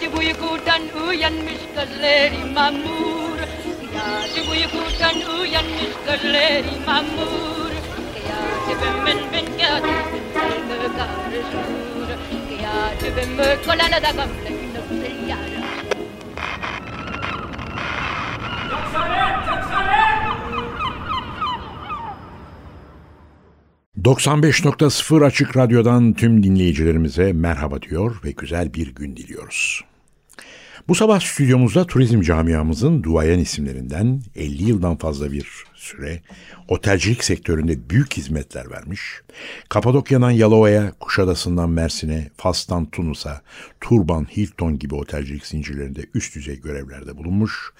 Gece 0.00 0.16
uykudan 0.16 0.82
uyanmış 1.08 1.60
gözleri 1.76 2.52
mamur. 2.54 3.38
Gece 4.34 4.50
uykudan 4.50 5.38
uyanmış 5.40 5.92
gözleri 6.06 6.86
mamur. 6.86 7.70
Gece 8.68 8.86
ben 9.06 9.18
ben 9.32 9.44
gece 9.52 9.80
karışır 10.96 12.18
Gece 13.00 13.16
ben 13.16 13.38
da 13.38 14.10
gamle 14.10 15.10
yara 15.28 15.60
95.0 24.04 25.24
Açık 25.24 25.56
Radyo'dan 25.56 26.12
tüm 26.12 26.42
dinleyicilerimize 26.42 27.32
merhaba 27.32 27.82
diyor 27.82 28.20
ve 28.24 28.30
güzel 28.30 28.74
bir 28.74 28.94
gün 28.94 29.16
diliyoruz. 29.16 29.89
Bu 30.88 30.94
sabah 30.94 31.20
stüdyomuzda 31.20 31.86
turizm 31.86 32.20
camiamızın 32.20 33.02
duayen 33.02 33.38
isimlerinden 33.38 34.22
50 34.36 34.64
yıldan 34.64 34.96
fazla 34.96 35.32
bir 35.32 35.46
süre 35.74 36.22
otelcilik 36.68 37.24
sektöründe 37.24 37.90
büyük 37.90 38.16
hizmetler 38.16 38.70
vermiş. 38.70 39.00
Kapadokya'dan 39.68 40.30
Yalova'ya, 40.30 40.92
Kuşadası'ndan 41.00 41.70
Mersin'e, 41.70 42.30
Fas'tan 42.36 42.90
Tunus'a, 42.90 43.42
Turban, 43.80 44.24
Hilton 44.24 44.78
gibi 44.78 44.94
otelcilik 44.94 45.46
zincirlerinde 45.46 46.00
üst 46.14 46.34
düzey 46.34 46.60
görevlerde 46.60 47.16
bulunmuş. 47.16 47.72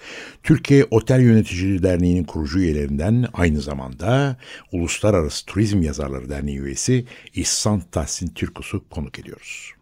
Türkiye 0.43 0.85
Otel 0.91 1.21
Yöneticiliği 1.21 1.83
Derneği'nin 1.83 2.23
kurucu 2.23 2.59
üyelerinden 2.59 3.27
aynı 3.33 3.61
zamanda 3.61 4.37
Uluslararası 4.71 5.45
Turizm 5.45 5.81
Yazarları 5.81 6.29
Derneği 6.29 6.59
üyesi 6.59 7.05
İhsan 7.33 7.81
Tahsin 7.91 8.27
Türkus'u 8.27 8.89
konuk 8.89 9.19
ediyoruz. 9.19 9.80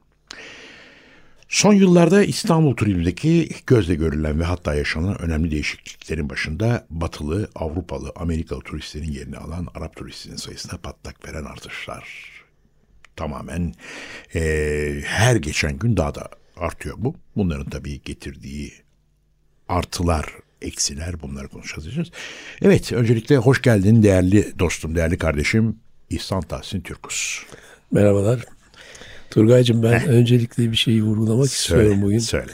Son 1.49 1.73
yıllarda 1.73 2.23
İstanbul 2.23 2.75
turizmindeki 2.75 3.49
gözle 3.67 3.95
görülen 3.95 4.39
ve 4.39 4.43
hatta 4.43 4.75
yaşanan 4.75 5.21
önemli 5.21 5.51
değişikliklerin 5.51 6.29
başında 6.29 6.85
batılı, 6.89 7.49
Avrupalı, 7.55 8.11
Amerikalı 8.15 8.59
turistlerin 8.59 9.11
yerini 9.11 9.37
alan 9.37 9.67
Arap 9.75 9.95
turistinin 9.95 10.35
sayısına 10.35 10.77
patlak 10.77 11.27
veren 11.27 11.45
artışlar. 11.45 12.29
Tamamen 13.15 13.73
e, 14.35 15.01
her 15.05 15.35
geçen 15.35 15.79
gün 15.79 15.97
daha 15.97 16.15
da 16.15 16.29
artıyor 16.57 16.95
bu. 16.99 17.15
Bunların 17.35 17.69
tabii 17.69 18.01
getirdiği 18.01 18.73
artılar, 19.69 20.25
eksiler 20.61 21.21
bunları 21.21 21.47
konuşacağız. 21.47 22.11
Evet, 22.61 22.91
öncelikle 22.91 23.37
hoş 23.37 23.61
geldin 23.61 24.03
değerli 24.03 24.59
dostum, 24.59 24.95
değerli 24.95 25.17
kardeşim 25.17 25.79
İhsan 26.09 26.41
Tahsin 26.41 26.81
Türkus. 26.81 27.43
Merhabalar. 27.91 28.58
Turgay'cığım 29.29 29.83
ben 29.83 29.99
Heh. 29.99 30.07
öncelikle 30.07 30.71
bir 30.71 30.77
şeyi 30.77 31.03
vurgulamak 31.03 31.49
söyle, 31.49 31.81
istiyorum 31.81 32.01
bugün. 32.01 32.19
Söyle. 32.19 32.51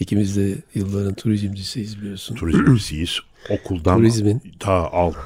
İkimiz 0.00 0.36
de 0.36 0.54
yılların 0.74 1.14
turizmcisiyiz 1.14 2.00
biliyorsun. 2.00 2.34
Turizmcisiyiz. 2.34 3.18
Okuldan 3.50 3.96
Turizmin 3.96 4.42
ta 4.58 4.72
alt 4.72 5.16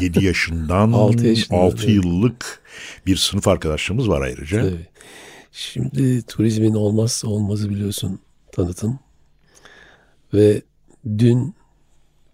7 0.00 0.24
yaşından 0.24 0.92
6, 0.92 1.26
yaşında, 1.26 1.56
6 1.56 1.90
yıllık 1.90 2.62
bir 3.06 3.16
sınıf 3.16 3.48
arkadaşlığımız 3.48 4.08
var 4.08 4.20
ayrıca. 4.20 4.62
Tabii. 4.62 4.86
Şimdi 5.52 6.22
turizmin 6.22 6.74
olmazsa 6.74 7.28
olmazı 7.28 7.70
biliyorsun 7.70 8.20
tanıtım. 8.52 8.98
Ve 10.34 10.62
dün 11.18 11.54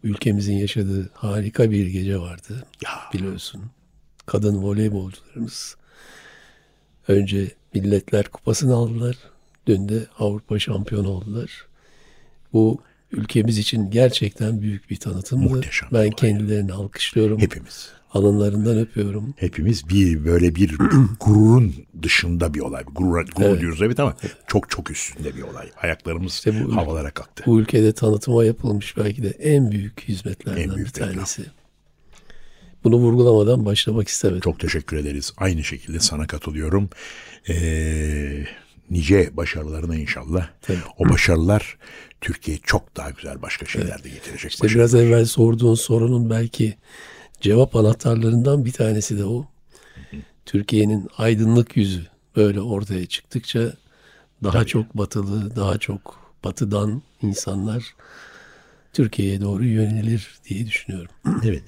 ülkemizin 0.02 0.54
yaşadığı 0.54 1.10
harika 1.14 1.70
bir 1.70 1.86
gece 1.86 2.18
vardı. 2.18 2.66
Ya. 2.84 2.90
Biliyorsun. 3.14 3.62
Kadın 4.26 4.62
voleybolcularımız 4.62 5.76
önce 7.08 7.50
Milletler 7.74 8.28
Kupası'nı 8.28 8.74
aldılar. 8.74 9.16
Dün 9.66 9.88
de 9.88 10.06
Avrupa 10.18 10.58
şampiyonu 10.58 11.08
oldular. 11.08 11.66
Bu 12.52 12.80
ülkemiz 13.12 13.58
için 13.58 13.90
gerçekten 13.90 14.62
büyük 14.62 14.90
bir 14.90 14.96
tanıtımdı. 14.96 15.54
Muhteşem. 15.54 15.88
Ben 15.92 16.10
kendilerini 16.10 16.72
alkışlıyorum. 16.72 17.38
Hepimiz. 17.38 17.88
Alınlarından 18.12 18.78
öpüyorum. 18.78 19.34
Hepimiz 19.36 19.88
bir 19.88 20.24
böyle 20.24 20.54
bir 20.54 20.76
gururun 21.20 21.74
dışında 22.02 22.54
bir 22.54 22.60
olay. 22.60 22.84
Gurur, 22.84 23.26
gurur 23.36 23.46
evet. 23.46 23.60
diyoruz 23.60 23.82
evet 23.82 24.00
ama 24.00 24.16
çok 24.46 24.70
çok 24.70 24.90
üstünde 24.90 25.36
bir 25.36 25.42
olay. 25.42 25.70
Ayaklarımız 25.82 26.32
işte 26.32 26.64
bu, 26.64 26.76
havalara 26.76 27.10
kalktı. 27.10 27.42
Bu 27.46 27.60
ülkede 27.60 27.92
tanıtıma 27.92 28.44
yapılmış 28.44 28.96
belki 28.96 29.22
de 29.22 29.28
en 29.28 29.70
büyük 29.70 30.00
hizmetlerden 30.00 30.62
en 30.62 30.76
büyük 30.76 30.86
bir 30.86 30.92
tanesi. 30.92 31.42
Reklam. 31.42 31.57
Bunu 32.88 32.96
vurgulamadan 32.96 33.64
başlamak 33.64 34.08
istemedim. 34.08 34.40
Çok 34.40 34.60
teşekkür 34.60 34.96
ederiz. 34.96 35.32
Aynı 35.36 35.64
şekilde 35.64 36.00
sana 36.00 36.26
katılıyorum. 36.26 36.90
Ee, 37.48 38.44
nice 38.90 39.36
başarılarına 39.36 39.96
inşallah. 39.96 40.48
Tabii. 40.62 40.78
O 40.98 41.08
başarılar 41.08 41.78
Türkiye 42.20 42.58
çok 42.62 42.96
daha 42.96 43.10
güzel 43.10 43.42
başka 43.42 43.66
şeyler 43.66 44.04
de 44.04 44.08
getirecek. 44.08 44.50
İşte 44.52 44.68
biraz 44.68 44.94
evvel 44.94 45.24
sorduğun 45.24 45.74
sorunun 45.74 46.30
belki 46.30 46.76
cevap 47.40 47.76
anahtarlarından 47.76 48.64
bir 48.64 48.72
tanesi 48.72 49.18
de 49.18 49.24
o. 49.24 49.46
Türkiye'nin 50.46 51.08
aydınlık 51.18 51.76
yüzü 51.76 52.06
böyle 52.36 52.60
ortaya 52.60 53.06
çıktıkça 53.06 53.72
daha 54.42 54.52
Tabii. 54.52 54.66
çok 54.66 54.98
batılı, 54.98 55.56
daha 55.56 55.78
çok 55.78 56.32
batıdan 56.44 57.02
insanlar 57.22 57.94
Türkiye'ye 58.92 59.40
doğru 59.40 59.64
yönelir 59.64 60.38
diye 60.48 60.66
düşünüyorum. 60.66 61.10
Evet. 61.44 61.62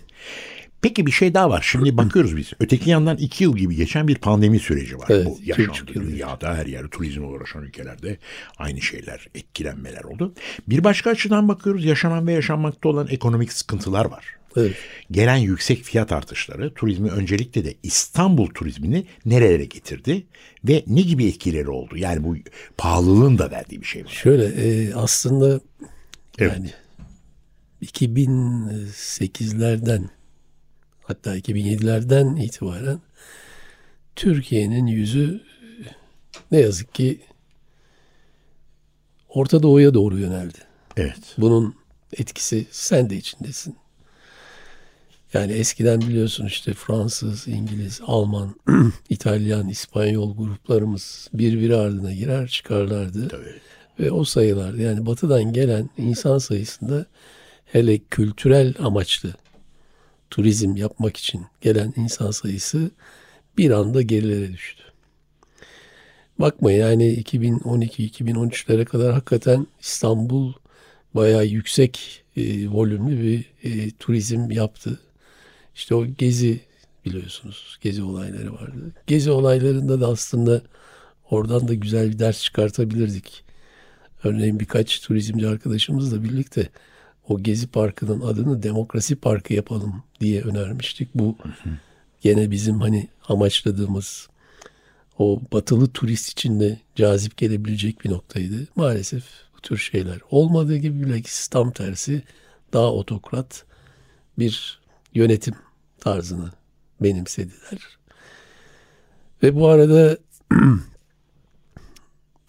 Peki 0.83 1.07
bir 1.07 1.11
şey 1.11 1.35
daha 1.35 1.51
var. 1.51 1.67
Şimdi 1.71 1.97
bakıyoruz 1.97 2.37
biz. 2.37 2.53
Öteki 2.61 2.91
yandan 2.91 3.17
iki 3.17 3.45
yıl 3.45 3.57
gibi 3.57 3.77
geçen 3.77 4.09
bir 4.09 4.15
pandemi 4.15 4.59
süreci 4.59 4.99
var. 4.99 5.07
Evet, 5.09 5.27
Bu 5.27 5.39
yaşandı 5.45 5.95
dünyada 5.95 6.55
her 6.55 6.67
yer 6.67 6.87
turizmle 6.87 7.27
uğraşan 7.27 7.63
ülkelerde 7.63 8.19
aynı 8.59 8.81
şeyler, 8.81 9.29
etkilenmeler 9.35 10.05
oldu. 10.05 10.35
Bir 10.69 10.85
başka 10.85 11.11
açıdan 11.11 11.49
bakıyoruz. 11.49 11.85
Yaşanan 11.85 12.27
ve 12.27 12.33
yaşanmakta 12.33 12.89
olan 12.89 13.09
ekonomik 13.11 13.53
sıkıntılar 13.53 14.05
var. 14.05 14.25
Evet. 14.57 14.77
Gelen 15.11 15.37
yüksek 15.37 15.83
fiyat 15.83 16.13
artışları 16.13 16.75
turizmi 16.75 17.11
öncelikle 17.11 17.65
de 17.65 17.75
İstanbul 17.83 18.47
turizmini 18.47 19.07
nerelere 19.25 19.65
getirdi 19.65 20.27
ve 20.65 20.85
ne 20.87 21.01
gibi 21.01 21.27
etkileri 21.27 21.71
oldu? 21.71 21.97
Yani 21.97 22.25
bu 22.25 22.37
pahalılığın 22.77 23.39
da 23.39 23.51
verdiği 23.51 23.81
bir 23.81 23.87
şey 23.87 24.05
var. 24.05 24.11
Şöyle 24.11 24.45
e, 24.45 24.95
aslında 24.95 25.61
evet. 26.39 26.53
yani 26.57 26.71
2008'lerden 27.83 30.09
hatta 31.11 31.37
2007'lerden 31.39 32.37
itibaren 32.37 33.01
Türkiye'nin 34.17 34.87
yüzü 34.87 35.41
ne 36.51 36.61
yazık 36.61 36.95
ki 36.95 37.21
Orta 39.29 39.63
Doğu'ya 39.63 39.95
doğru 39.95 40.19
yöneldi. 40.19 40.59
Evet. 40.97 41.35
Bunun 41.39 41.75
etkisi 42.13 42.67
sen 42.71 43.11
de 43.11 43.17
içindesin. 43.17 43.77
Yani 45.33 45.53
eskiden 45.53 46.01
biliyorsun 46.01 46.47
işte 46.47 46.75
Fransız, 46.75 47.49
İngiliz, 47.49 48.01
Alman, 48.07 48.55
İtalyan, 49.09 49.69
İspanyol 49.69 50.37
gruplarımız 50.37 51.29
birbiri 51.35 51.77
ardına 51.77 52.13
girer 52.13 52.49
çıkarlardı. 52.49 53.29
Tabii. 53.29 53.61
Ve 54.01 54.11
o 54.11 54.25
sayılar 54.25 54.75
yani 54.75 55.07
batıdan 55.07 55.53
gelen 55.53 55.91
insan 55.99 56.39
sayısında 56.39 57.07
hele 57.65 57.99
kültürel 57.99 58.75
amaçlı 58.79 59.35
turizm 60.31 60.77
yapmak 60.77 61.17
için 61.17 61.47
gelen 61.61 61.93
insan 61.97 62.31
sayısı 62.31 62.91
bir 63.59 63.71
anda 63.71 64.03
gerilere 64.03 64.53
düştü. 64.53 64.83
Bakma 66.39 66.73
yani 66.73 67.23
2012-2013'lere 67.23 68.85
kadar 68.85 69.13
hakikaten 69.13 69.67
İstanbul 69.81 70.53
bayağı 71.15 71.47
yüksek 71.47 72.25
e, 72.37 72.69
volümlü 72.69 73.23
bir 73.23 73.45
e, 73.71 73.91
turizm 73.91 74.51
yaptı. 74.51 75.01
İşte 75.75 75.95
o 75.95 76.07
gezi 76.07 76.61
biliyorsunuz 77.05 77.79
gezi 77.83 78.03
olayları 78.03 78.53
vardı. 78.53 78.93
Gezi 79.07 79.31
olaylarında 79.31 80.01
da 80.01 80.09
aslında 80.09 80.63
oradan 81.31 81.69
da 81.69 81.75
güzel 81.75 82.11
bir 82.11 82.19
ders 82.19 82.43
çıkartabilirdik. 82.43 83.45
Örneğin 84.25 84.61
birkaç 84.61 85.01
turizmci 85.01 85.49
arkadaşımızla 85.49 86.25
birlikte 86.25 86.69
o 87.29 87.43
Gezi 87.43 87.67
Parkı'nın 87.67 88.21
adını 88.21 88.63
Demokrasi 88.63 89.17
Parkı 89.17 89.55
yapalım 89.55 90.03
diye 90.21 90.43
önermiştik. 90.43 91.09
Bu 91.15 91.37
gene 92.21 92.51
bizim 92.51 92.81
hani 92.81 93.09
amaçladığımız 93.29 94.29
o 95.19 95.41
batılı 95.53 95.89
turist 95.89 96.29
için 96.29 96.61
de 96.61 96.81
cazip 96.95 97.37
gelebilecek 97.37 98.05
bir 98.05 98.11
noktaydı. 98.11 98.67
Maalesef 98.77 99.25
bu 99.57 99.61
tür 99.61 99.79
şeyler 99.79 100.19
olmadığı 100.31 100.77
gibi 100.77 101.07
bilakis 101.07 101.49
tam 101.49 101.73
tersi 101.73 102.23
daha 102.73 102.93
otokrat 102.93 103.65
bir 104.39 104.81
yönetim 105.15 105.55
tarzını 106.01 106.51
benimsediler. 107.01 107.99
Ve 109.43 109.55
bu 109.55 109.69
arada 109.69 110.19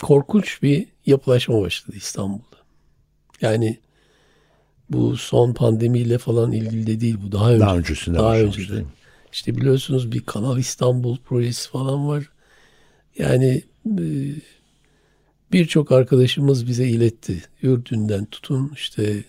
korkunç 0.02 0.64
bir 0.64 0.88
yapılaşma 1.06 1.62
başladı 1.62 1.98
İstanbul'da. 1.98 2.58
Yani 3.42 3.80
bu 4.94 5.18
son 5.18 5.54
pandemiyle 5.54 6.18
falan 6.18 6.52
ilgili 6.52 6.88
de 6.88 7.02
değil 7.02 7.18
bu 7.26 7.32
daha 7.32 7.52
önce. 7.52 7.60
Daha 7.60 7.78
öncesinde 7.78 8.18
Daha 8.18 8.28
başlamış, 8.30 8.58
önce 8.58 8.70
de. 8.70 8.74
değil 8.74 8.86
mi? 8.86 8.92
İşte 9.34 9.58
biliyorsunuz 9.58 10.12
bir 10.12 10.22
Kanal 10.22 10.58
İstanbul 10.58 11.18
projesi 11.18 11.70
falan 11.70 12.08
var. 12.08 12.30
Yani 13.18 13.64
e, 14.00 14.04
birçok 15.52 15.92
arkadaşımız 15.92 16.68
bize 16.68 16.88
iletti. 16.88 17.44
Ürdün'den 17.64 18.26
tutun 18.26 18.72
işte 18.76 19.24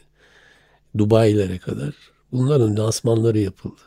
Dubai'lere 0.98 1.58
kadar. 1.58 1.94
Bunların 2.32 2.76
lansmanları 2.76 3.38
yapıldı. 3.38 3.80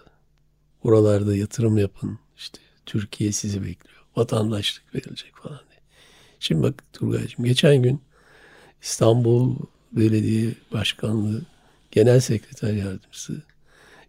Buralarda 0.83 1.35
yatırım 1.35 1.77
yapın. 1.77 2.19
İşte 2.37 2.59
Türkiye 2.85 3.31
sizi 3.31 3.61
bekliyor. 3.61 4.03
Vatandaşlık 4.15 4.95
verilecek 4.95 5.35
falan 5.35 5.59
diye. 5.69 5.79
Şimdi 6.39 6.63
bak 6.63 6.83
Turgay'cığım 6.93 7.45
geçen 7.45 7.81
gün 7.83 8.01
İstanbul 8.81 9.55
Belediye 9.91 10.53
Başkanlığı 10.73 11.41
Genel 11.95 12.19
Sekreter 12.19 12.73
Yardımcısı 12.73 13.41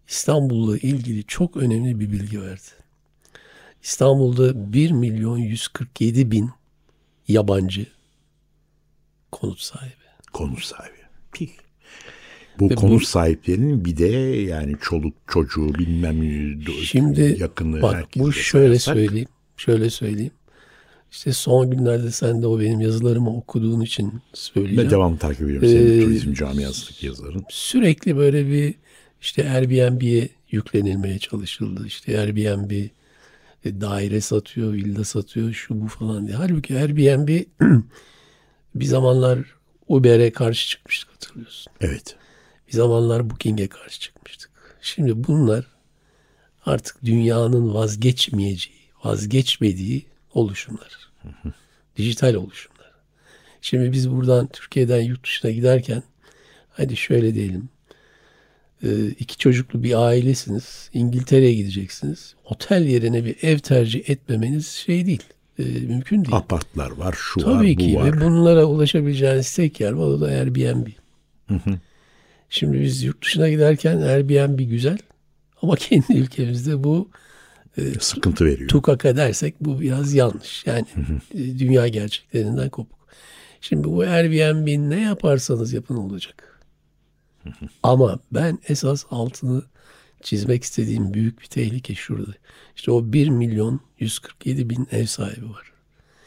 İstanbul'la 0.08 0.78
ilgili 0.78 1.24
çok 1.24 1.56
önemli 1.56 2.00
bir 2.00 2.12
bilgi 2.12 2.42
verdi. 2.42 2.70
İstanbul'da 3.82 4.72
1 4.72 4.90
milyon 4.90 5.38
147 5.38 6.30
bin 6.30 6.50
yabancı 7.28 7.86
konut 9.32 9.60
sahibi. 9.60 9.92
Konut 10.32 10.64
sahibi. 10.64 10.96
Pih. 11.32 11.48
Bu 12.58 12.70
Ve 12.70 12.74
konut 12.74 13.00
bu- 13.00 13.06
sahiplerinin 13.06 13.84
bir 13.84 13.96
de 13.96 14.06
yani 14.50 14.76
çoluk 14.80 15.14
çocuğu 15.28 15.74
bilmem 15.74 16.60
Şimdi 16.84 17.36
yakını 17.40 17.82
bak 17.82 18.04
bu 18.16 18.32
şöyle 18.32 18.78
sayarsak, 18.78 18.94
söyleyeyim. 18.94 19.28
Şöyle 19.56 19.90
söyleyeyim. 19.90 20.32
İşte 21.16 21.32
son 21.32 21.70
günlerde 21.70 22.10
sen 22.10 22.42
de 22.42 22.46
o 22.46 22.60
benim 22.60 22.80
yazılarımı 22.80 23.36
okuduğun 23.36 23.80
için 23.80 24.22
söyleyeceğim. 24.32 24.86
Ve 24.86 24.90
devam 24.90 25.16
takip 25.16 25.42
ediyorum 25.42 25.68
senin 25.68 26.00
Ee, 26.00 26.04
turizm 26.04 26.32
camiasındaki 26.32 27.06
yazıların. 27.06 27.44
sürekli 27.48 28.16
böyle 28.16 28.46
bir 28.46 28.74
işte 29.20 29.50
Airbnb'ye 29.50 30.28
yüklenilmeye 30.50 31.18
çalışıldı. 31.18 31.86
İşte 31.86 32.20
Airbnb 32.20 32.70
e, 33.64 33.80
daire 33.80 34.20
satıyor, 34.20 34.72
villa 34.72 35.04
satıyor, 35.04 35.52
şu 35.52 35.80
bu 35.80 35.88
falan 35.88 36.26
diye. 36.26 36.36
Halbuki 36.36 36.76
Airbnb 36.78 37.42
bir 38.74 38.84
zamanlar 38.84 39.38
Uber'e 39.88 40.32
karşı 40.32 40.68
çıkmıştık 40.68 41.10
hatırlıyorsun. 41.12 41.72
Evet. 41.80 42.16
Bir 42.68 42.72
zamanlar 42.72 43.30
Booking'e 43.30 43.66
karşı 43.66 44.00
çıkmıştık. 44.00 44.50
Şimdi 44.82 45.24
bunlar 45.24 45.66
artık 46.66 47.04
dünyanın 47.04 47.74
vazgeçmeyeceği, 47.74 48.78
vazgeçmediği 49.04 50.06
oluşumlar. 50.34 51.05
Dijital 51.96 52.34
oluşumlar. 52.34 52.92
Şimdi 53.60 53.92
biz 53.92 54.10
buradan 54.10 54.46
Türkiye'den 54.46 55.00
yurt 55.00 55.24
dışına 55.24 55.50
giderken 55.50 56.02
hadi 56.70 56.96
şöyle 56.96 57.34
diyelim. 57.34 57.68
e, 58.82 59.06
iki 59.08 59.38
çocuklu 59.38 59.82
bir 59.82 60.06
ailesiniz. 60.06 60.90
İngiltere'ye 60.94 61.54
gideceksiniz. 61.54 62.34
Otel 62.44 62.82
yerine 62.86 63.24
bir 63.24 63.36
ev 63.42 63.58
tercih 63.58 64.10
etmemeniz 64.10 64.66
şey 64.68 65.06
değil. 65.06 65.22
e, 65.58 65.62
mümkün 65.62 66.24
değil. 66.24 66.36
Apartlar 66.36 66.90
var, 66.90 67.14
şu 67.18 67.40
var, 67.40 67.44
Tabii 67.44 67.74
bu 67.76 67.78
ki 67.80 67.94
var. 67.96 68.16
ve 68.16 68.20
bunlara 68.24 68.64
ulaşabileceğiniz 68.64 69.54
tek 69.56 69.80
yer 69.80 69.92
var 69.92 70.06
o 70.06 70.20
da 70.20 70.26
Airbnb. 70.26 70.86
Şimdi 72.50 72.80
biz 72.80 73.02
yurt 73.02 73.22
dışına 73.24 73.48
giderken 73.48 73.96
Airbnb 74.00 74.58
güzel 74.58 74.98
ama 75.62 75.76
kendi 75.78 76.12
ülkemizde 76.18 76.84
bu 76.84 77.08
Sıkıntı 78.00 78.44
veriyor. 78.44 78.68
tukaka 78.68 79.16
dersek 79.16 79.54
bu 79.60 79.80
biraz 79.80 80.14
yanlış. 80.14 80.66
Yani 80.66 80.86
e, 81.34 81.58
dünya 81.58 81.88
gerçeklerinden 81.88 82.70
kopuk. 82.70 82.98
Şimdi 83.60 83.84
bu 83.84 84.00
Airbnb 84.00 84.90
ne 84.90 85.00
yaparsanız 85.00 85.72
yapın 85.72 85.96
olacak. 85.96 86.60
Ama 87.82 88.18
ben 88.32 88.58
esas 88.68 89.04
altını 89.10 89.62
çizmek 90.22 90.62
istediğim 90.62 91.14
büyük 91.14 91.40
bir 91.40 91.46
tehlike 91.46 91.94
şurada. 91.94 92.32
İşte 92.76 92.90
o 92.90 93.12
1 93.12 93.28
milyon 93.28 93.80
147 93.98 94.70
bin 94.70 94.88
ev 94.92 95.06
sahibi 95.06 95.50
var. 95.50 95.72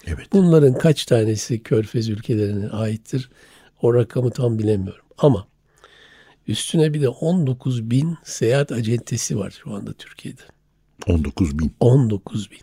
Evet. 0.07 0.27
Bunların 0.33 0.73
kaç 0.73 1.05
tanesi 1.05 1.63
Körfez 1.63 2.09
ülkelerine 2.09 2.69
aittir? 2.69 3.29
O 3.81 3.93
rakamı 3.93 4.31
tam 4.31 4.59
bilemiyorum. 4.59 5.05
Ama 5.17 5.47
üstüne 6.47 6.93
bir 6.93 7.01
de 7.01 7.09
19 7.09 7.91
bin 7.91 8.17
seyahat 8.23 8.71
acentesi 8.71 9.37
var 9.37 9.59
şu 9.63 9.73
anda 9.73 9.93
Türkiye'de. 9.93 10.41
19 11.07 11.59
bin. 11.59 11.71
19 11.79 12.51
bin. 12.51 12.57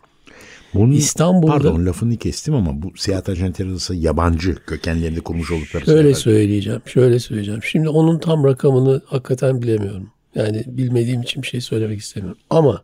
Bunun, 0.74 0.92
İstanbul'da- 0.92 1.52
Pardon 1.52 1.86
lafını 1.86 2.16
kestim 2.16 2.54
ama 2.54 2.82
bu 2.82 2.92
seyahat 2.96 3.28
ajantaları 3.28 3.70
arası 3.72 3.94
yabancı 3.94 4.54
kökenlerinde 4.66 5.20
kurmuş 5.20 5.50
oldukları 5.50 5.84
Şöyle 5.84 6.14
söyleyeceğim, 6.14 6.82
şöyle 6.86 7.18
söyleyeceğim. 7.18 7.62
Şimdi 7.62 7.88
onun 7.88 8.18
tam 8.18 8.44
rakamını 8.44 9.02
hakikaten 9.06 9.62
bilemiyorum. 9.62 10.10
Yani 10.34 10.64
bilmediğim 10.66 11.22
için 11.22 11.42
bir 11.42 11.48
şey 11.48 11.60
söylemek 11.60 12.00
istemiyorum. 12.00 12.38
Ama 12.50 12.82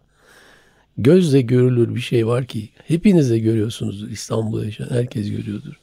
gözle 0.99 1.41
görülür 1.41 1.95
bir 1.95 2.01
şey 2.01 2.27
var 2.27 2.47
ki 2.47 2.69
hepiniz 2.89 3.31
de 3.31 3.39
görüyorsunuzdur. 3.39 4.09
İstanbul'da 4.09 4.65
yaşayan 4.65 4.91
herkes 4.91 5.31
görüyordur. 5.31 5.75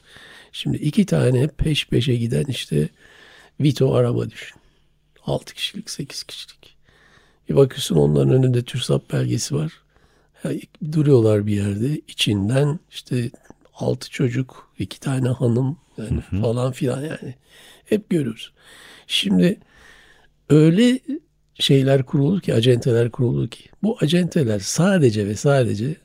Şimdi 0.52 0.78
iki 0.78 1.06
tane 1.06 1.48
peş 1.48 1.88
peşe 1.88 2.16
giden 2.16 2.46
işte 2.46 2.90
Vito 3.62 3.94
araba 3.94 4.30
düşün. 4.30 4.58
6 5.26 5.54
kişilik, 5.54 5.90
8 5.90 6.24
kişilik. 6.24 6.59
Bir 7.50 7.56
bakıyorsun 7.56 7.96
onların 7.96 8.34
önünde 8.34 8.64
TÜRSAP 8.64 9.14
belgesi 9.14 9.56
var. 9.56 9.74
Ya, 10.44 10.52
duruyorlar 10.92 11.48
bir 11.48 11.56
yerde. 11.56 12.02
İçinden 12.08 12.80
işte 12.92 13.32
altı 13.76 14.10
çocuk, 14.10 14.72
iki 14.80 15.00
tane 15.00 15.30
hanım 15.30 15.78
yani 15.98 16.22
falan 16.42 16.72
filan 16.72 17.02
yani. 17.02 17.36
Hep 17.86 18.10
görüyoruz. 18.10 18.54
Şimdi 19.08 19.60
öyle 20.50 21.00
şeyler 21.54 22.04
kurulur 22.04 22.42
ki, 22.42 22.54
acenteler 22.54 23.12
kurulur 23.12 23.48
ki. 23.48 23.70
Bu 23.84 23.98
acenteler 24.02 24.60
sadece 24.60 25.28
ve 25.28 25.36
sadece 25.36 25.96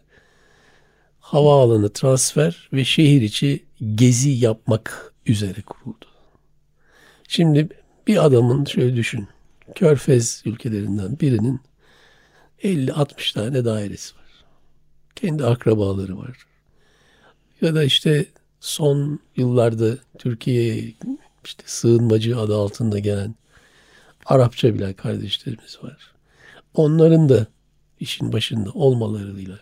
havaalanı 1.21 1.93
transfer 1.93 2.69
ve 2.73 2.85
şehir 2.85 3.23
içi 3.23 3.65
gezi 3.95 4.31
yapmak 4.31 5.15
üzere 5.27 5.63
kuruldu. 5.63 6.07
Şimdi 7.29 7.69
bir 8.07 8.25
adamın 8.25 8.65
şöyle 8.65 8.97
düşün. 8.97 9.29
Körfez 9.75 10.43
ülkelerinden 10.45 11.21
birinin 11.21 11.61
50-60 12.63 13.35
tane 13.35 13.65
dairesi 13.65 14.17
var. 14.17 14.45
Kendi 15.17 15.45
akrabaları 15.45 16.19
var. 16.19 16.47
Ya 17.61 17.75
da 17.75 17.85
işte 17.85 18.27
son 18.61 19.21
yıllarda 19.37 19.99
Türkiye'ye 20.19 20.95
işte 21.45 21.63
sığınmacı 21.67 22.39
adı 22.39 22.57
altında 22.57 22.99
gelen 22.99 23.35
Arapça 24.27 24.75
bilen 24.75 24.93
kardeşlerimiz 24.93 25.79
var. 25.83 26.13
Onların 26.75 27.29
da 27.29 27.47
işin 28.01 28.33
başında 28.33 28.71
olmalarıyla 28.71 29.61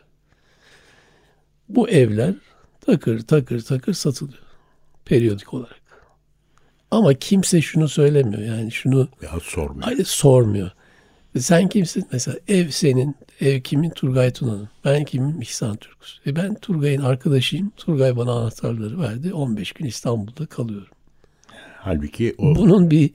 bu 1.69 1.89
evler 1.89 2.35
takır 2.81 3.21
takır 3.21 3.61
takır 3.61 3.93
satılıyor 3.93 4.43
periyodik 5.05 5.55
olarak. 5.55 5.82
Ama 6.93 7.15
kimse 7.15 7.63
şunu 7.63 7.89
söylemiyor 7.89 8.43
yani 8.43 8.73
şunu 8.73 9.09
Ya 9.23 9.31
sormuyor. 9.43 9.83
Hayır 9.83 10.05
sormuyor. 10.05 10.71
Sen 11.39 11.69
kimsin? 11.69 12.07
Mesela 12.13 12.39
ev 12.49 12.69
senin, 12.69 13.17
ev 13.41 13.61
kimin? 13.61 13.91
Turgay 13.91 14.33
Tuna'nın. 14.33 14.69
Ben 14.85 15.05
kimim? 15.05 15.43
İhsan 15.43 15.77
Türküs. 15.77 16.19
E 16.27 16.37
ben 16.37 16.55
Turgay'ın 16.55 17.03
arkadaşıyım. 17.03 17.73
Turgay 17.77 18.17
bana 18.17 18.33
anahtarları 18.33 19.01
verdi. 19.01 19.35
15 19.35 19.73
gün 19.73 19.87
İstanbul'da 19.87 20.47
kalıyorum. 20.47 20.95
Halbuki 21.77 22.35
o 22.39 22.55
Bunun 22.55 22.91
bir 22.91 23.11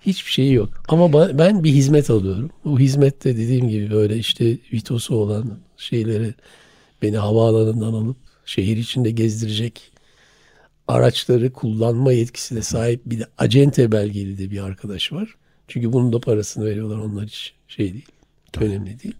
hiçbir 0.00 0.30
şeyi 0.30 0.52
yok. 0.52 0.68
Ama 0.88 1.38
ben 1.38 1.64
bir 1.64 1.70
hizmet 1.70 2.10
alıyorum. 2.10 2.50
Bu 2.64 2.78
hizmette 2.78 3.36
dediğim 3.36 3.68
gibi 3.68 3.90
böyle 3.90 4.16
işte 4.16 4.58
vitosu 4.72 5.14
olan 5.14 5.58
şeyleri 5.76 6.34
beni 7.02 7.16
havaalanından 7.16 7.92
alıp 7.92 8.16
şehir 8.44 8.76
içinde 8.76 9.10
gezdirecek 9.10 9.91
araçları 10.88 11.52
kullanma 11.52 12.12
yetkisine 12.12 12.62
sahip 12.62 13.00
bir 13.06 13.20
de 13.20 13.26
acente 13.38 13.92
belgeli 13.92 14.38
de 14.38 14.50
bir 14.50 14.64
arkadaş 14.64 15.12
var. 15.12 15.36
Çünkü 15.68 15.92
bunun 15.92 16.12
da 16.12 16.20
parasını 16.20 16.64
veriyorlar 16.64 16.98
onlar 16.98 17.26
hiç 17.26 17.54
şey 17.68 17.92
değil. 17.92 18.08
Önemli 18.60 19.02
değil. 19.02 19.14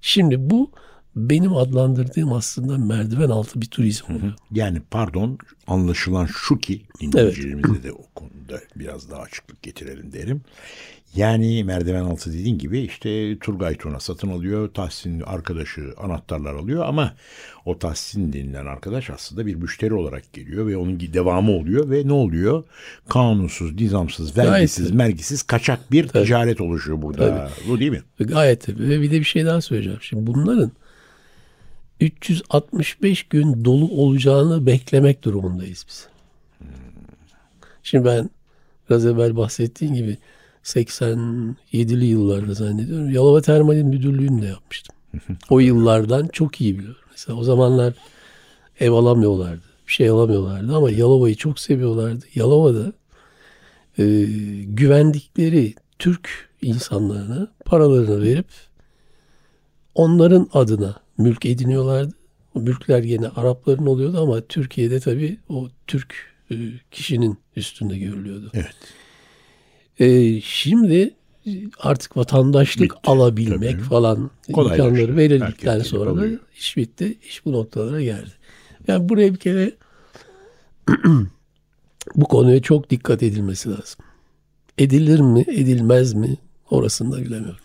Şimdi 0.00 0.50
bu 0.50 0.70
benim 1.16 1.56
adlandırdığım 1.56 2.32
aslında 2.32 2.78
merdiven 2.78 3.28
altı 3.28 3.60
bir 3.60 3.66
turizm 3.66 4.12
oluyor. 4.12 4.32
Yani 4.52 4.82
pardon 4.90 5.38
anlaşılan 5.66 6.26
şu 6.26 6.58
ki 6.58 6.82
dinleyicilerimize 7.00 7.82
de 7.82 7.92
o 7.92 8.02
konuda 8.14 8.60
biraz 8.76 9.10
daha 9.10 9.20
açıklık 9.20 9.62
getirelim 9.62 10.12
derim. 10.12 10.42
Yani 11.16 11.64
merdiven 11.64 12.04
altı 12.04 12.32
dediğin 12.32 12.58
gibi 12.58 12.80
işte 12.80 13.38
Turgay 13.38 13.76
Tuna 13.76 14.00
satın 14.00 14.28
alıyor. 14.28 14.68
Tahsin 14.74 15.20
arkadaşı 15.20 15.94
anahtarlar 15.98 16.54
alıyor 16.54 16.84
ama 16.86 17.14
o 17.64 17.78
Tahsin 17.78 18.32
denilen 18.32 18.66
arkadaş 18.66 19.10
aslında 19.10 19.46
bir 19.46 19.54
müşteri 19.54 19.94
olarak 19.94 20.32
geliyor 20.32 20.66
ve 20.66 20.76
onun 20.76 21.00
devamı 21.00 21.52
oluyor 21.52 21.90
ve 21.90 22.08
ne 22.08 22.12
oluyor? 22.12 22.64
Kanunsuz, 23.08 23.80
nizamsız, 23.80 24.36
vergisiz, 24.36 24.84
Gayet. 24.84 24.94
mergisiz 24.94 25.42
kaçak 25.42 25.92
bir 25.92 26.08
ticaret 26.08 26.60
oluşuyor 26.60 27.02
burada. 27.02 27.50
Bu 27.68 27.80
değil 27.80 27.90
mi? 27.90 28.02
Gayet 28.18 28.60
tabii. 28.66 28.88
Ve 28.88 29.00
bir 29.00 29.10
de 29.10 29.18
bir 29.18 29.24
şey 29.24 29.46
daha 29.46 29.60
söyleyeceğim. 29.60 29.98
Şimdi 30.02 30.26
bunların 30.26 30.72
365 32.00 33.22
gün 33.22 33.64
dolu 33.64 33.88
olacağını 33.90 34.66
beklemek 34.66 35.24
durumundayız 35.24 35.86
biz. 35.88 36.06
Şimdi 37.82 38.04
ben 38.04 38.30
biraz 38.90 39.06
evvel 39.06 39.36
bahsettiğim 39.36 39.94
gibi 39.94 40.18
87'li 40.64 42.06
yıllarda 42.06 42.54
zannediyorum 42.54 43.10
Yalova 43.10 43.40
Termal'in 43.40 43.86
müdürlüğünü 43.86 44.42
de 44.42 44.46
yapmıştım. 44.46 44.96
o 45.50 45.60
yıllardan 45.60 46.28
çok 46.28 46.60
iyi 46.60 46.78
biliyorum. 46.78 47.00
Mesela 47.10 47.38
o 47.38 47.42
zamanlar 47.44 47.94
ev 48.80 48.90
alamıyorlardı. 48.90 49.62
Bir 49.86 49.92
şey 49.92 50.08
alamıyorlardı 50.08 50.76
ama 50.76 50.90
Yalova'yı 50.90 51.36
çok 51.36 51.60
seviyorlardı. 51.60 52.24
Yalova'da 52.34 52.92
e, 53.98 54.04
güvendikleri 54.64 55.74
Türk 55.98 56.48
insanlarına 56.62 57.48
paralarını 57.64 58.22
verip 58.22 58.46
onların 59.94 60.48
adına 60.52 60.96
mülk 61.20 61.46
ediniyorlardı. 61.46 62.14
O 62.54 62.60
mülkler 62.60 62.98
gene 62.98 63.28
Arapların 63.28 63.86
oluyordu 63.86 64.22
ama 64.22 64.40
Türkiye'de 64.40 65.00
tabii 65.00 65.38
o 65.48 65.68
Türk 65.86 66.14
e, 66.50 66.54
kişinin 66.90 67.38
üstünde 67.56 67.98
görülüyordu. 67.98 68.52
Evet. 68.54 68.76
E, 69.98 70.40
şimdi 70.40 71.14
artık 71.78 72.16
vatandaşlık 72.16 72.90
Bitti, 72.90 73.10
alabilmek 73.10 73.72
tabii. 73.72 73.82
falan 73.82 74.30
imkanları 74.48 75.16
verildikten 75.16 75.72
Herkes 75.72 75.86
sonra 75.86 76.16
da 76.16 76.26
iş 76.56 76.76
bitti. 76.76 77.18
İş 77.28 77.44
bu 77.44 77.52
noktalara 77.52 78.02
geldi. 78.02 78.30
Yani 78.88 79.08
buraya 79.08 79.32
bir 79.32 79.38
kere 79.38 79.72
bu 82.14 82.24
konuya 82.24 82.62
çok 82.62 82.90
dikkat 82.90 83.22
edilmesi 83.22 83.68
lazım. 83.68 84.04
Edilir 84.78 85.20
mi, 85.20 85.44
edilmez 85.48 86.14
mi? 86.14 86.36
Orasını 86.70 87.12
da 87.12 87.16
bilemiyorum. 87.16 87.60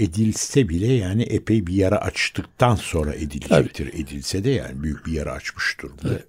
Edilse 0.00 0.68
bile 0.68 0.92
yani 0.92 1.22
epey 1.22 1.66
bir 1.66 1.74
yara 1.74 1.98
açtıktan 1.98 2.74
sonra 2.74 3.14
edilecektir. 3.14 3.86
Edilse 3.86 4.44
de 4.44 4.50
yani 4.50 4.82
büyük 4.82 5.06
bir 5.06 5.12
yara 5.12 5.32
açmış 5.32 5.76
durumda 5.82 6.20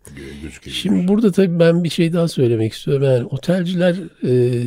gözüküyor. 0.42 0.76
Şimdi 0.76 1.08
burada 1.08 1.32
tabii 1.32 1.60
ben 1.60 1.84
bir 1.84 1.90
şey 1.90 2.14
daha 2.14 2.28
söylemek 2.28 2.74
istiyorum. 2.74 3.04
Yani 3.04 3.26
otelciler 3.26 3.96
e, 4.24 4.64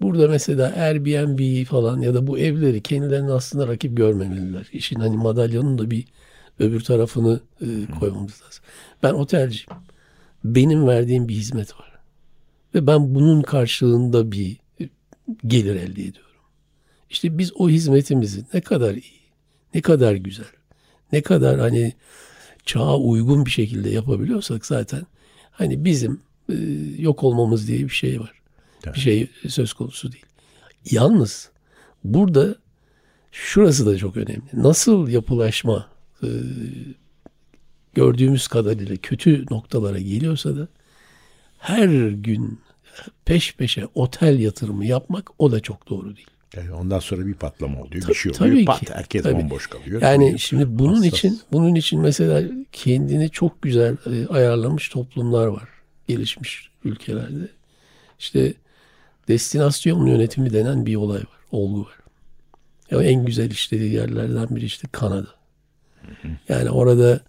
burada 0.00 0.28
mesela 0.28 0.72
Airbnb 0.76 1.66
falan 1.66 2.00
ya 2.00 2.14
da 2.14 2.26
bu 2.26 2.38
evleri 2.38 2.82
kendilerini 2.82 3.32
aslında 3.32 3.68
rakip 3.68 3.96
görmemeliler. 3.96 4.68
İşin 4.72 5.00
hani 5.00 5.16
madalyonun 5.16 5.78
da 5.78 5.90
bir 5.90 6.04
öbür 6.58 6.80
tarafını 6.80 7.40
e, 7.60 7.66
koymamız 8.00 8.42
lazım. 8.42 8.64
Ben 9.02 9.12
otelciyim. 9.12 9.68
Benim 10.44 10.86
verdiğim 10.86 11.28
bir 11.28 11.34
hizmet 11.34 11.74
var. 11.80 11.92
Ve 12.74 12.86
ben 12.86 13.14
bunun 13.14 13.42
karşılığında 13.42 14.32
bir 14.32 14.56
e, 14.80 14.88
gelir 15.46 15.74
elde 15.74 16.02
ediyorum. 16.02 16.25
İşte 17.10 17.38
biz 17.38 17.52
o 17.56 17.68
hizmetimizi 17.68 18.44
ne 18.54 18.60
kadar 18.60 18.94
iyi, 18.94 19.20
ne 19.74 19.80
kadar 19.80 20.14
güzel, 20.14 20.46
ne 21.12 21.22
kadar 21.22 21.60
hani 21.60 21.92
çağa 22.66 22.96
uygun 22.96 23.46
bir 23.46 23.50
şekilde 23.50 23.90
yapabiliyorsak 23.90 24.66
zaten 24.66 25.06
hani 25.50 25.84
bizim 25.84 26.20
e, 26.48 26.54
yok 26.98 27.24
olmamız 27.24 27.68
diye 27.68 27.78
bir 27.78 27.88
şey 27.88 28.20
var. 28.20 28.32
Bir 28.94 29.00
şey 29.00 29.28
söz 29.48 29.72
konusu 29.72 30.12
değil. 30.12 30.26
Yalnız 30.90 31.50
burada 32.04 32.56
şurası 33.32 33.86
da 33.86 33.98
çok 33.98 34.16
önemli. 34.16 34.48
Nasıl 34.52 35.08
yapılaşma 35.08 35.88
e, 36.22 36.28
gördüğümüz 37.94 38.48
kadarıyla 38.48 38.96
kötü 38.96 39.46
noktalara 39.50 39.98
geliyorsa 39.98 40.56
da 40.56 40.68
her 41.58 42.08
gün 42.08 42.60
peş 43.24 43.54
peşe 43.54 43.86
otel 43.94 44.38
yatırımı 44.38 44.86
yapmak 44.86 45.30
o 45.38 45.52
da 45.52 45.60
çok 45.60 45.88
doğru 45.88 46.16
değil. 46.16 46.30
Yani 46.56 46.72
ondan 46.72 46.98
sonra 46.98 47.26
bir 47.26 47.34
patlama 47.34 47.80
oluyor, 47.82 48.02
Tabii- 48.02 48.12
bir 48.12 48.18
şey 48.18 48.32
tabii 48.32 48.48
oluyor. 48.48 48.60
ki, 48.60 48.64
Pat, 48.86 48.96
herkes 48.96 49.22
tabii. 49.22 49.34
bomboş 49.34 49.66
kalıyor. 49.66 50.02
Yani 50.02 50.28
Tabii. 50.30 50.38
şimdi 50.38 50.78
bunun 50.78 50.94
Hassas. 50.94 51.06
için 51.18 51.40
bunun 51.52 51.74
için 51.74 52.00
mesela 52.00 52.42
kendini 52.72 53.30
çok 53.30 53.62
güzel 53.62 53.96
e, 54.06 54.26
ayarlamış 54.26 54.88
toplumlar 54.88 55.46
var 55.46 55.68
gelişmiş 56.08 56.70
ülkelerde. 56.84 57.48
İşte 58.18 58.54
destinasyon 59.28 60.06
yönetimi 60.06 60.52
denen 60.52 60.86
bir 60.86 60.96
olay 60.96 61.18
var, 61.18 61.38
olgu 61.50 61.80
var. 61.80 61.94
Ya 62.90 63.02
en 63.02 63.24
güzel 63.24 63.50
işlediği 63.50 63.92
yerlerden 63.92 64.56
biri 64.56 64.64
işte 64.64 64.88
Kanada. 64.92 65.28
Yani 66.48 66.70
orada 66.70 67.20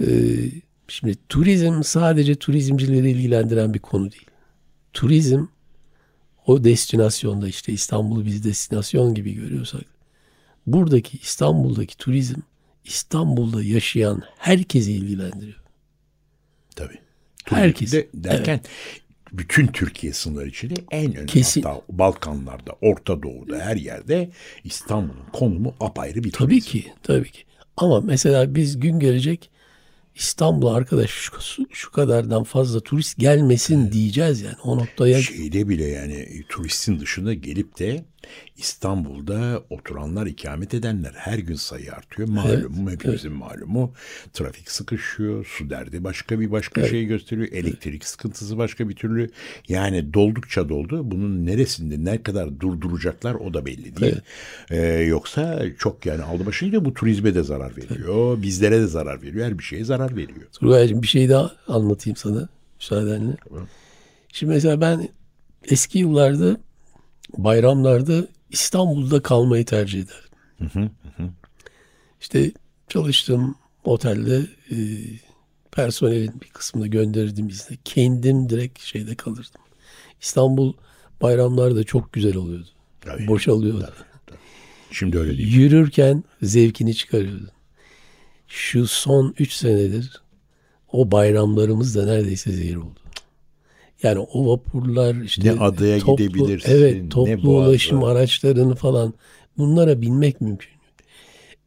e, 0.00 0.06
şimdi 0.88 1.16
turizm 1.28 1.82
sadece 1.82 2.34
turizmcileri 2.34 3.10
ilgilendiren 3.10 3.74
bir 3.74 3.78
konu 3.78 4.12
değil. 4.12 4.26
Turizm 4.92 5.44
o 6.46 6.64
destinasyonda 6.64 7.48
işte 7.48 7.72
İstanbul'u 7.72 8.26
biz 8.26 8.44
destinasyon 8.44 9.14
gibi 9.14 9.34
görüyorsak 9.34 9.84
buradaki 10.66 11.18
İstanbul'daki 11.18 11.96
turizm 11.96 12.40
İstanbul'da 12.84 13.62
yaşayan 13.62 14.22
herkesi 14.38 14.92
ilgilendiriyor. 14.92 15.60
Tabii. 16.76 16.98
Herkes. 17.44 17.92
De, 17.92 18.08
derken 18.14 18.60
bütün 19.32 19.66
Türkiye 19.66 20.12
sınırları 20.12 20.48
içinde 20.48 20.74
en 20.90 21.12
önemli 21.12 21.26
Kesin. 21.26 21.62
hatta 21.62 21.82
Balkanlarda, 21.88 22.72
Orta 22.80 23.22
Doğu'da 23.22 23.58
her 23.58 23.76
yerde 23.76 24.30
İstanbul'un 24.64 25.26
konumu 25.32 25.74
apayrı 25.80 26.24
bir 26.24 26.32
Tabii 26.32 26.60
turizm. 26.60 26.70
ki, 26.70 26.92
tabii 27.02 27.30
ki. 27.30 27.42
Ama 27.76 28.00
mesela 28.00 28.54
biz 28.54 28.80
gün 28.80 29.00
gelecek 29.00 29.50
İstanbul'a 30.16 30.74
arkadaş 30.74 31.10
şu, 31.10 31.32
şu 31.72 31.90
kadardan 31.90 32.44
fazla 32.44 32.80
turist 32.80 33.18
gelmesin 33.18 33.92
diyeceğiz 33.92 34.40
yani. 34.40 34.56
O 34.64 34.76
noktaya 34.78 35.22
Şeyde 35.22 35.68
bile 35.68 35.84
yani 35.84 36.44
turistin 36.48 37.00
dışında 37.00 37.34
gelip 37.34 37.78
de 37.78 38.04
İstanbul'da 38.56 39.62
oturanlar, 39.70 40.26
ikamet 40.26 40.74
edenler 40.74 41.12
her 41.14 41.38
gün 41.38 41.54
sayı 41.54 41.92
artıyor. 41.92 42.28
Malum, 42.28 42.90
hepimizin 42.90 43.32
malumu. 43.32 43.92
Trafik 44.32 44.70
sıkışıyor, 44.70 45.46
su 45.46 45.70
derdi 45.70 46.04
başka 46.04 46.40
bir 46.40 46.50
başka 46.50 46.88
şey 46.88 47.04
gösteriyor. 47.04 47.48
Elektrik 47.52 48.04
sıkıntısı 48.04 48.58
başka 48.58 48.88
bir 48.88 48.94
türlü. 48.94 49.30
Yani 49.68 50.14
doldukça 50.14 50.68
doldu. 50.68 51.10
Bunun 51.10 51.46
neresinde 51.46 52.10
ne 52.10 52.22
kadar 52.22 52.60
durduracaklar 52.60 53.34
o 53.34 53.54
da 53.54 53.66
belli 53.66 53.96
değil. 53.96 54.20
Ee, 54.70 54.86
yoksa 54.86 55.64
çok 55.78 56.06
yani 56.06 56.22
aldı 56.22 56.46
başıyla 56.46 56.84
bu 56.84 56.94
turizme 56.94 57.34
de 57.34 57.42
zarar 57.42 57.76
veriyor. 57.76 58.42
Bizlere 58.42 58.80
de 58.80 58.86
zarar 58.86 59.22
veriyor. 59.22 59.46
Her 59.46 59.58
bir 59.58 59.64
şeye 59.64 59.84
zarar 59.84 60.16
veriyor. 60.16 60.46
Turgay'cığım 60.52 61.02
bir 61.02 61.06
şey 61.06 61.28
daha 61.28 61.52
anlatayım 61.68 62.16
sana 62.16 62.48
müsaadenle. 62.78 63.36
Şimdi 64.32 64.52
mesela 64.52 64.80
ben 64.80 65.08
eski 65.64 65.98
yıllarda 65.98 66.56
bayramlarda 67.36 68.26
İstanbul'da 68.50 69.22
kalmayı 69.22 69.64
tercih 69.64 70.02
ederdim. 70.02 70.90
İşte 72.20 72.52
çalıştığım 72.88 73.54
otelde 73.84 74.46
e, 74.70 74.76
personelin 75.72 76.40
bir 76.40 76.48
kısmını 76.48 76.86
gönderirdim 76.86 77.48
izne. 77.48 77.76
Kendim 77.84 78.48
direkt 78.48 78.80
şeyde 78.80 79.14
kalırdım. 79.14 79.60
İstanbul 80.20 80.72
bayramlarda 81.22 81.84
çok 81.84 82.12
güzel 82.12 82.36
oluyordu. 82.36 82.68
Tabii. 83.00 83.26
Boşalıyordu. 83.26 83.92
Şimdi 84.90 85.18
öyle 85.18 85.38
değil. 85.38 85.54
Yürürken 85.54 86.24
zevkini 86.42 86.94
çıkarıyordun. 86.94 87.50
Şu 88.48 88.86
son 88.86 89.34
3 89.38 89.52
senedir 89.52 90.22
o 90.92 91.10
bayramlarımız 91.10 91.96
da 91.96 92.04
neredeyse 92.04 92.52
zehir 92.52 92.76
oldu. 92.76 93.00
Yani 94.02 94.18
o 94.18 94.52
vapurlar 94.52 95.14
işte 95.14 95.44
Ne 95.44 95.60
adaya 95.60 95.98
gidebilirsin, 95.98 96.70
Evet 96.70 97.10
toplu 97.10 97.50
ulaşım 97.50 98.04
araçlarını 98.04 98.74
falan 98.74 99.14
bunlara 99.58 100.00
binmek 100.02 100.40
mümkün. 100.40 100.70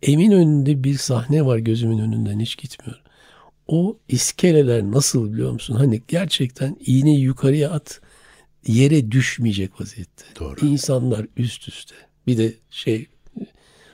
Emin 0.04 0.32
önünde 0.32 0.84
bir 0.84 0.98
sahne 0.98 1.46
var 1.46 1.58
gözümün 1.58 2.00
önünden 2.00 2.40
hiç 2.40 2.58
gitmiyor. 2.58 3.02
O 3.68 3.98
iskeleler 4.08 4.84
nasıl 4.84 5.34
biliyor 5.34 5.52
musun? 5.52 5.76
Hani 5.76 6.02
gerçekten 6.08 6.78
iğneyi 6.86 7.20
yukarıya 7.20 7.72
at 7.72 8.02
yere 8.68 9.12
düşmeyecek 9.12 9.82
vaziyette. 9.82 10.26
Doğru. 10.40 10.66
İnsanlar 10.66 11.28
üst 11.38 11.68
üste. 11.68 11.96
Bir 12.28 12.38
de 12.38 12.54
şey 12.70 13.08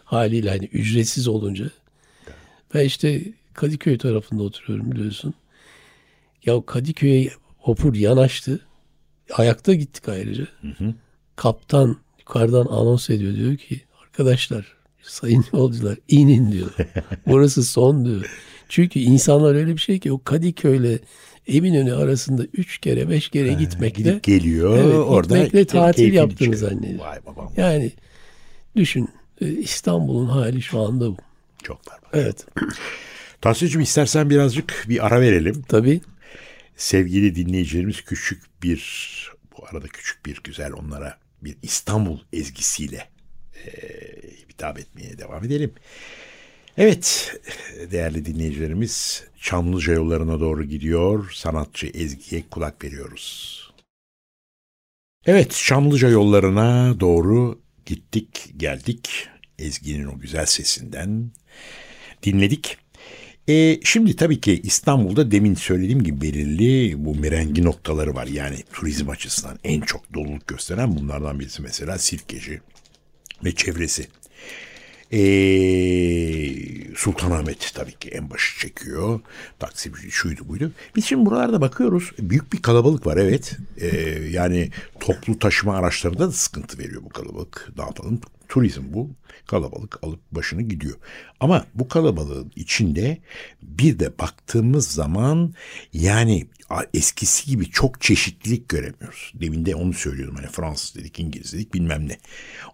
haliyle 0.03 0.49
hani 0.49 0.65
ücretsiz 0.65 1.27
olunca. 1.27 1.65
Ben 2.73 2.85
işte 2.85 3.21
Kadıköy 3.53 3.97
tarafında 3.97 4.43
oturuyorum 4.43 4.91
biliyorsun. 4.91 5.33
Ya 6.45 6.65
Kadıköy'e 6.65 7.29
vapur 7.67 7.95
yanaştı. 7.95 8.59
Ayakta 9.33 9.73
gittik 9.73 10.09
ayrıca. 10.09 10.47
Kaptan 11.35 11.97
yukarıdan 12.19 12.65
anons 12.65 13.09
ediyor 13.09 13.35
diyor 13.35 13.57
ki 13.57 13.81
arkadaşlar 14.03 14.75
sayın 15.01 15.45
yolcular 15.53 15.97
inin 16.07 16.51
diyor. 16.51 16.69
Burası 17.27 17.63
son 17.63 18.05
diyor. 18.05 18.31
Çünkü 18.69 18.99
insanlar 18.99 19.55
öyle 19.55 19.73
bir 19.73 19.81
şey 19.81 19.99
ki 19.99 20.11
o 20.11 20.23
Kadıköy'le 20.23 20.99
Eminönü 21.47 21.93
arasında 21.93 22.43
üç 22.53 22.77
kere 22.77 23.09
beş 23.09 23.29
kere 23.29 23.53
gitmekle 23.53 24.03
Gidip 24.03 24.23
geliyor. 24.23 24.77
Evet, 24.77 24.95
orada 24.95 25.43
gitmekle 25.43 25.65
tatil 25.65 26.13
yaptığını 26.13 26.57
zannediyor. 26.57 26.99
Vay 26.99 27.19
babam. 27.25 27.51
Yani 27.57 27.91
düşün 28.75 29.09
e, 29.41 29.47
İstanbul'un 29.47 30.25
hali 30.25 30.61
şu 30.61 30.79
anda 30.79 31.11
bu. 31.11 31.17
Çok 31.63 31.79
berbat. 31.87 32.09
Evet 32.13 32.45
Tahsin'cim 33.41 33.81
istersen 33.81 34.29
birazcık 34.29 34.85
bir 34.89 35.05
ara 35.05 35.21
verelim. 35.21 35.61
tabii 35.67 36.01
Sevgili 36.75 37.35
dinleyicilerimiz 37.35 38.01
küçük 38.01 38.63
bir, 38.63 39.31
bu 39.51 39.65
arada 39.67 39.87
küçük 39.87 40.25
bir 40.25 40.41
güzel 40.43 40.73
onlara 40.73 41.19
bir 41.41 41.57
İstanbul 41.61 42.19
ezgisiyle 42.33 43.09
eee 43.65 44.15
hitap 44.49 44.79
etmeye 44.79 45.17
devam 45.17 45.43
edelim. 45.43 45.73
Evet 46.77 47.35
değerli 47.91 48.25
dinleyicilerimiz 48.25 49.23
Çamlıca 49.41 49.93
yollarına 49.93 50.39
doğru 50.39 50.63
gidiyor. 50.63 51.31
Sanatçı 51.33 51.87
Ezgi'ye 51.87 52.43
kulak 52.51 52.83
veriyoruz. 52.83 53.55
Evet 55.25 55.61
Çamlıca 55.65 56.09
yollarına 56.09 56.99
doğru 56.99 57.61
gittik 57.85 58.53
geldik. 58.57 59.27
Ezgi'nin 59.59 60.05
o 60.05 60.19
güzel 60.19 60.45
sesinden 60.45 61.31
dinledik. 62.23 62.77
E, 63.49 63.79
şimdi 63.83 64.15
tabii 64.15 64.41
ki 64.41 64.61
İstanbul'da 64.63 65.31
demin 65.31 65.55
söylediğim 65.55 66.03
gibi 66.03 66.21
belirli 66.21 67.05
bu 67.05 67.15
mirengi 67.15 67.63
noktaları 67.63 68.15
var. 68.15 68.27
Yani 68.27 68.63
turizm 68.73 69.09
açısından 69.09 69.59
en 69.63 69.81
çok 69.81 70.13
doluluk 70.13 70.47
gösteren 70.47 70.97
bunlardan 70.97 71.39
birisi 71.39 71.61
mesela 71.61 71.97
Sirkeci 71.97 72.61
ve 73.43 73.55
çevresi. 73.55 74.07
E, 75.11 75.19
Sultanahmet 76.95 77.71
tabii 77.75 77.93
ki 77.93 78.09
en 78.09 78.29
başı 78.29 78.59
çekiyor. 78.59 79.19
Taksim 79.59 79.93
şuydu 80.09 80.47
buydu. 80.47 80.71
Biz 80.95 81.05
şimdi 81.05 81.25
buralarda 81.25 81.61
bakıyoruz. 81.61 82.11
Büyük 82.19 82.53
bir 82.53 82.61
kalabalık 82.61 83.07
var 83.07 83.17
evet. 83.17 83.57
E, 83.77 83.87
yani 84.31 84.69
toplu 84.99 85.39
taşıma 85.39 85.75
araçlarında 85.75 86.27
da 86.27 86.31
sıkıntı 86.31 86.79
veriyor 86.79 87.03
bu 87.03 87.09
kalabalık. 87.09 87.69
Ne 87.77 87.83
yapalım? 87.83 88.21
Turizm 88.49 88.83
bu. 88.87 89.09
Kalabalık 89.47 90.03
alıp 90.03 90.19
başını 90.31 90.61
gidiyor. 90.61 90.95
Ama 91.39 91.65
bu 91.75 91.87
kalabalığın 91.87 92.51
içinde 92.55 93.17
bir 93.61 93.99
de 93.99 94.19
baktığımız 94.19 94.87
zaman 94.87 95.53
yani 95.93 96.47
eskisi 96.93 97.49
gibi 97.49 97.65
çok 97.69 98.01
çeşitlilik 98.01 98.69
göremiyoruz. 98.69 99.33
Demin 99.33 99.65
de 99.65 99.75
onu 99.75 99.93
söylüyordum. 99.93 100.35
Hani 100.35 100.47
Fransız 100.47 100.95
dedik, 100.95 101.19
İngiliz 101.19 101.53
dedik 101.53 101.73
bilmem 101.73 102.09
ne. 102.09 102.17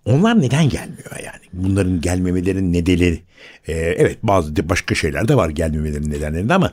Onlar 0.05 0.41
neden 0.41 0.69
gelmiyor 0.69 1.11
yani? 1.25 1.41
Bunların 1.53 2.01
gelmemelerinin 2.01 2.73
nedenleri. 2.73 3.19
Ee, 3.67 3.73
evet 3.73 4.17
bazı 4.23 4.55
de 4.55 4.69
başka 4.69 4.95
şeyler 4.95 5.27
de 5.27 5.35
var 5.35 5.49
gelmemelerinin 5.49 6.11
nedenlerinde 6.11 6.53
ama 6.53 6.71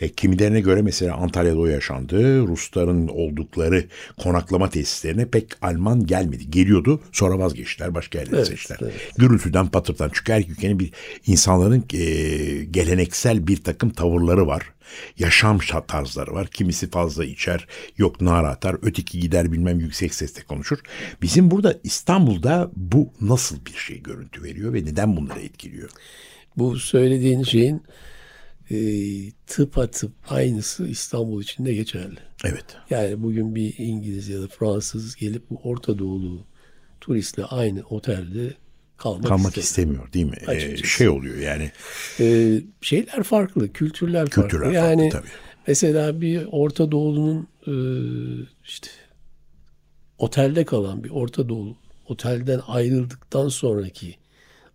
e, 0.00 0.08
kimilerine 0.08 0.60
göre 0.60 0.82
mesela 0.82 1.16
Antalya'da 1.16 1.58
o 1.58 1.66
yaşandı. 1.66 2.46
Rusların 2.46 3.08
oldukları 3.08 3.84
konaklama 4.18 4.70
tesislerine 4.70 5.26
pek 5.26 5.46
Alman 5.62 6.06
gelmedi. 6.06 6.50
Geliyordu 6.50 7.02
sonra 7.12 7.38
vazgeçtiler 7.38 7.94
başka 7.94 8.18
yerleri 8.18 8.36
Evet, 8.36 8.46
seçtiler. 8.48 8.78
evet. 8.82 9.12
Gürültüden 9.18 9.68
patırtan. 9.68 10.10
Çünkü 10.12 10.32
her 10.32 10.40
ülkenin 10.40 10.78
bir 10.78 10.92
insanların 11.26 11.84
e, 11.92 12.04
geleneksel 12.64 13.46
bir 13.46 13.56
takım 13.56 13.90
tavırları 13.90 14.46
var. 14.46 14.62
Yaşam 15.18 15.58
şa- 15.58 15.86
tarzları 15.86 16.32
var. 16.32 16.46
Kimisi 16.46 16.90
fazla 16.90 17.24
içer, 17.24 17.66
yok 17.96 18.20
nara 18.20 18.48
atar, 18.48 18.76
öteki 18.82 19.20
gider 19.20 19.52
bilmem 19.52 19.80
yüksek 19.80 20.14
sesle 20.14 20.42
konuşur. 20.42 20.78
Bizim 21.22 21.50
burada 21.50 21.74
İstanbul'da 21.84 22.70
bu 22.76 23.12
nasıl 23.20 23.66
bir 23.66 23.74
şey 23.74 24.02
görüntü 24.02 24.42
veriyor 24.42 24.74
ve 24.74 24.84
neden 24.84 25.16
bunları 25.16 25.40
etkiliyor? 25.40 25.90
bu 26.58 26.78
söylediğin 26.78 27.42
şeyin 27.42 27.82
e, 28.70 28.76
tıpatıp 29.46 30.12
aynısı 30.28 30.88
İstanbul 30.88 31.42
için 31.42 31.66
de 31.66 31.74
geçerli. 31.74 32.18
Evet. 32.44 32.64
Yani 32.90 33.22
bugün 33.22 33.54
bir 33.54 33.74
İngiliz 33.78 34.28
ya 34.28 34.42
da 34.42 34.48
Fransız 34.48 35.16
gelip 35.16 35.50
bu 35.50 35.60
Orta 35.64 35.98
Doğulu 35.98 36.44
turistle 37.00 37.44
aynı 37.44 37.82
otelde 37.82 38.54
kalmak, 38.98 39.26
Kalmak 39.26 39.56
istemiyor. 39.58 40.04
istemiyor 40.06 40.12
değil 40.12 40.58
mi? 40.58 40.72
Ee, 40.72 40.76
şey 40.76 41.08
oluyor 41.08 41.36
yani. 41.38 41.70
Ee, 42.20 42.60
şeyler 42.80 43.22
farklı, 43.22 43.72
kültürler, 43.72 44.24
Kültürler 44.30 44.48
farklı. 44.48 44.60
farklı 44.60 44.74
Yani 44.74 45.08
tabii. 45.10 45.26
mesela 45.66 46.20
bir 46.20 46.46
Orta 46.50 46.90
Doğulu'nun 46.92 47.48
e, 47.66 47.74
işte 48.64 48.88
otelde 50.18 50.64
kalan 50.64 51.04
bir 51.04 51.10
Orta 51.10 51.48
Doğulu 51.48 51.76
otelden 52.08 52.60
ayrıldıktan 52.66 53.48
sonraki 53.48 54.16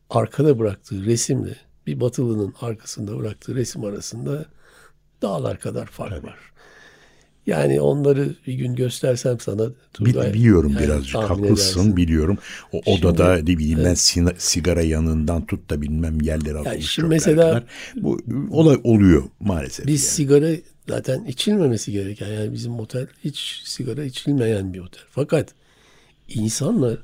arkada 0.10 0.60
bıraktığı 0.60 1.06
resimle 1.06 1.56
bir 1.88 2.00
Batılı'nın 2.00 2.54
arkasında 2.62 3.20
bıraktığı 3.20 3.56
resim 3.56 3.84
arasında 3.84 4.46
dağlar 5.22 5.60
kadar 5.60 5.86
fark 5.86 6.24
var. 6.24 6.40
Yani 7.48 7.82
onları 7.82 8.36
bir 8.48 8.54
gün 8.54 8.76
göstersem 8.76 9.40
sana 9.40 9.64
Turgay, 9.94 10.34
biliyorum 10.34 10.72
yani 10.74 10.84
birazcık 10.84 11.16
haklısın 11.16 11.80
edersin. 11.80 11.98
biliyorum. 11.98 12.38
O 12.72 12.82
odada 12.86 13.36
ne 13.36 13.46
bileyim 13.48 13.80
ben 13.86 13.94
sina- 13.96 14.36
sigara 14.38 14.82
yanından 14.82 15.46
tut 15.46 15.70
da 15.70 15.82
bilmem 15.82 16.22
yerlere 16.22 16.58
atılmış 16.58 16.92
şimdi 16.92 17.06
çöpler 17.06 17.10
mesela- 17.10 17.50
kadar. 17.50 17.64
Bu 17.96 18.20
olay 18.52 18.80
oluyor 18.84 19.24
maalesef. 19.40 19.88
Biz 19.88 20.04
yani. 20.04 20.12
sigara 20.12 20.50
zaten 20.90 21.26
içilmemesi 21.26 21.92
gereken 21.92 22.28
yani 22.28 22.54
bizim 22.54 22.80
otel 22.80 23.08
hiç 23.24 23.62
sigara 23.66 24.04
içilmeyen 24.04 24.74
bir 24.74 24.80
otel. 24.80 25.04
Fakat 25.12 25.54
insanlar 26.28 26.98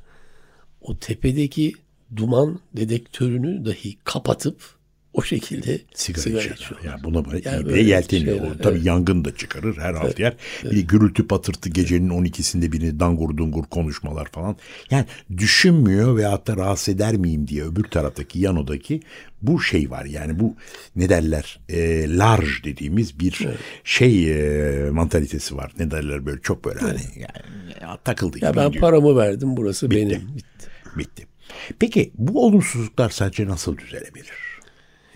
o 0.82 0.98
tepedeki 0.98 1.74
duman 2.16 2.60
dedektörünü 2.76 3.66
dahi 3.66 3.98
kapatıp 4.04 4.79
o 5.20 5.22
şekilde 5.22 5.80
sigara, 5.94 6.22
sigara, 6.24 6.40
içiyorlar. 6.42 6.66
içiyor. 6.66 6.82
Yani 6.86 7.04
buna 7.04 7.26
böyle 7.26 7.50
Yani 7.50 7.70
de 7.70 7.80
yelteniyor. 7.80 8.38
şeyler, 8.38 8.52
O 8.52 8.58
tabii 8.58 8.76
evet. 8.76 8.86
yangın 8.86 9.26
da 9.26 9.36
çıkarır 9.36 9.78
her 9.78 9.94
alt 9.94 10.20
yer. 10.20 10.36
Bir 10.64 10.76
de 10.78 10.82
gürültü 10.82 11.28
patırtı 11.28 11.70
gecenin 11.70 12.10
12'sinde 12.10 12.72
biri 12.72 13.00
dangur 13.00 13.38
dungur 13.38 13.64
konuşmalar 13.64 14.26
falan. 14.32 14.56
Yani 14.92 15.06
düşünmüyor 15.38 16.18
veyahut 16.18 16.48
da 16.48 16.58
rahatsız 16.58 16.96
eder 16.96 17.16
miyim 17.16 17.48
diye 17.48 17.64
öbür 17.64 17.84
taraftaki 17.84 18.40
yan 18.40 18.58
odaki 18.58 19.00
bu 19.42 19.62
şey 19.62 19.92
var. 19.92 20.06
Yani 20.06 20.40
bu 20.40 20.56
ne 20.96 21.10
derler 21.10 21.60
e, 21.70 22.06
large 22.18 22.64
dediğimiz 22.64 23.20
bir 23.20 23.48
şey 23.84 24.32
e, 24.32 24.90
mantalitesi 24.90 25.58
var. 25.58 25.72
Ne 25.80 25.92
derler 25.92 26.26
böyle 26.26 26.42
çok 26.42 26.66
böyle 26.66 26.80
hani 26.80 27.00
yani, 27.16 27.74
ya, 27.82 27.98
takıldı 28.04 28.38
Ya 28.46 28.56
ben 28.56 28.68
gidiyor. 28.68 28.82
paramı 28.82 29.18
verdim 29.18 29.58
burası 29.58 29.92
Bitti. 29.92 30.02
benim. 30.02 30.22
Bitti. 30.36 30.68
Bitti. 30.98 31.28
Peki 31.80 32.12
bu 32.16 32.46
olumsuzluklar 32.46 33.10
sence 33.10 33.46
nasıl 33.48 33.78
düzelebilir? 33.78 34.49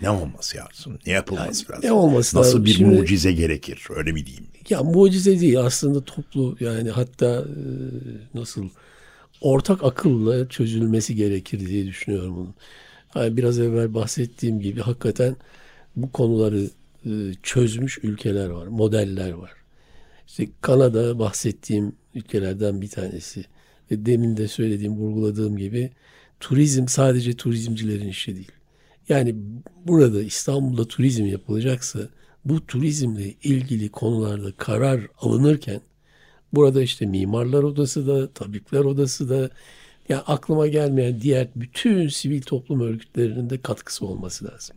Ne 0.00 0.10
olması 0.10 0.56
lazım? 0.58 0.98
Ne 1.06 1.12
yapılması 1.12 1.72
lazım? 1.72 1.84
ne 1.84 1.92
olması 1.92 2.36
Nasıl 2.36 2.48
lazım? 2.48 2.64
bir 2.64 2.70
Şimdi- 2.70 2.96
mucize 2.98 3.32
gerekir? 3.32 3.86
Öyle 3.96 4.12
mi 4.12 4.26
diyeyim? 4.26 4.46
Ya 4.68 4.82
mucize 4.82 5.40
değil 5.40 5.60
aslında 5.60 6.04
toplu 6.04 6.56
yani 6.60 6.90
hatta 6.90 7.26
e, 7.40 7.54
nasıl 8.38 8.68
ortak 9.40 9.84
akılla 9.84 10.48
çözülmesi 10.48 11.14
gerekir 11.14 11.66
diye 11.68 11.86
düşünüyorum 11.86 12.36
bunun. 12.36 12.54
Yani 13.14 13.36
biraz 13.36 13.58
evvel 13.58 13.94
bahsettiğim 13.94 14.60
gibi 14.60 14.80
hakikaten 14.80 15.36
bu 15.96 16.12
konuları 16.12 16.70
e, 17.06 17.10
çözmüş 17.42 17.98
ülkeler 18.02 18.48
var, 18.48 18.66
modeller 18.66 19.30
var. 19.32 19.50
İşte 20.26 20.46
Kanada 20.60 21.18
bahsettiğim 21.18 21.92
ülkelerden 22.14 22.80
bir 22.82 22.88
tanesi. 22.88 23.44
Ve 23.90 24.06
demin 24.06 24.36
de 24.36 24.48
söylediğim, 24.48 24.92
vurguladığım 24.96 25.56
gibi 25.56 25.90
turizm 26.40 26.88
sadece 26.88 27.32
turizmcilerin 27.36 28.08
işi 28.08 28.34
değil. 28.36 28.52
Yani 29.08 29.34
burada 29.84 30.22
İstanbul'da 30.22 30.88
turizm 30.88 31.26
yapılacaksa 31.26 31.98
bu 32.44 32.66
turizmle 32.66 33.34
ilgili 33.42 33.88
konularda 33.88 34.52
karar 34.56 35.00
alınırken 35.18 35.80
burada 36.52 36.82
işte 36.82 37.06
mimarlar 37.06 37.62
odası 37.62 38.06
da, 38.06 38.32
tabipler 38.32 38.80
odası 38.80 39.28
da 39.28 39.50
ya 40.08 40.22
aklıma 40.26 40.66
gelmeyen 40.66 41.20
diğer 41.20 41.48
bütün 41.56 42.08
sivil 42.08 42.42
toplum 42.42 42.80
örgütlerinin 42.80 43.50
de 43.50 43.60
katkısı 43.60 44.06
olması 44.06 44.44
lazım. 44.44 44.76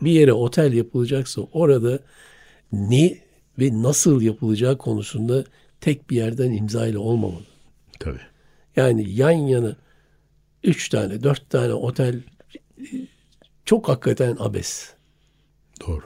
Bir 0.00 0.10
yere 0.10 0.32
otel 0.32 0.72
yapılacaksa 0.72 1.42
orada 1.52 1.98
ne 2.72 3.18
ve 3.58 3.82
nasıl 3.82 4.20
yapılacağı 4.22 4.78
konusunda 4.78 5.44
tek 5.80 6.10
bir 6.10 6.16
yerden 6.16 6.52
imza 6.52 6.86
ile 6.86 6.98
olmamalı. 6.98 7.44
Tabii. 8.00 8.20
Yani 8.76 9.10
yan 9.10 9.30
yana 9.30 9.76
üç 10.64 10.88
tane, 10.88 11.22
dört 11.22 11.50
tane 11.50 11.72
otel 11.72 12.22
çok 13.70 13.88
hakikaten 13.88 14.36
abes. 14.38 14.90
Doğru. 15.86 16.02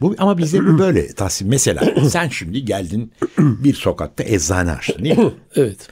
Bu, 0.00 0.14
ama 0.18 0.38
bizde 0.38 0.66
böyle 0.78 1.12
Tahsin. 1.12 1.48
Mesela 1.48 1.94
sen 2.10 2.28
şimdi 2.28 2.64
geldin 2.64 3.12
bir 3.38 3.74
sokakta 3.74 4.24
eczane 4.24 4.72
açtın 4.72 5.04
değil 5.04 5.18
mi? 5.18 5.32
Evet. 5.54 5.88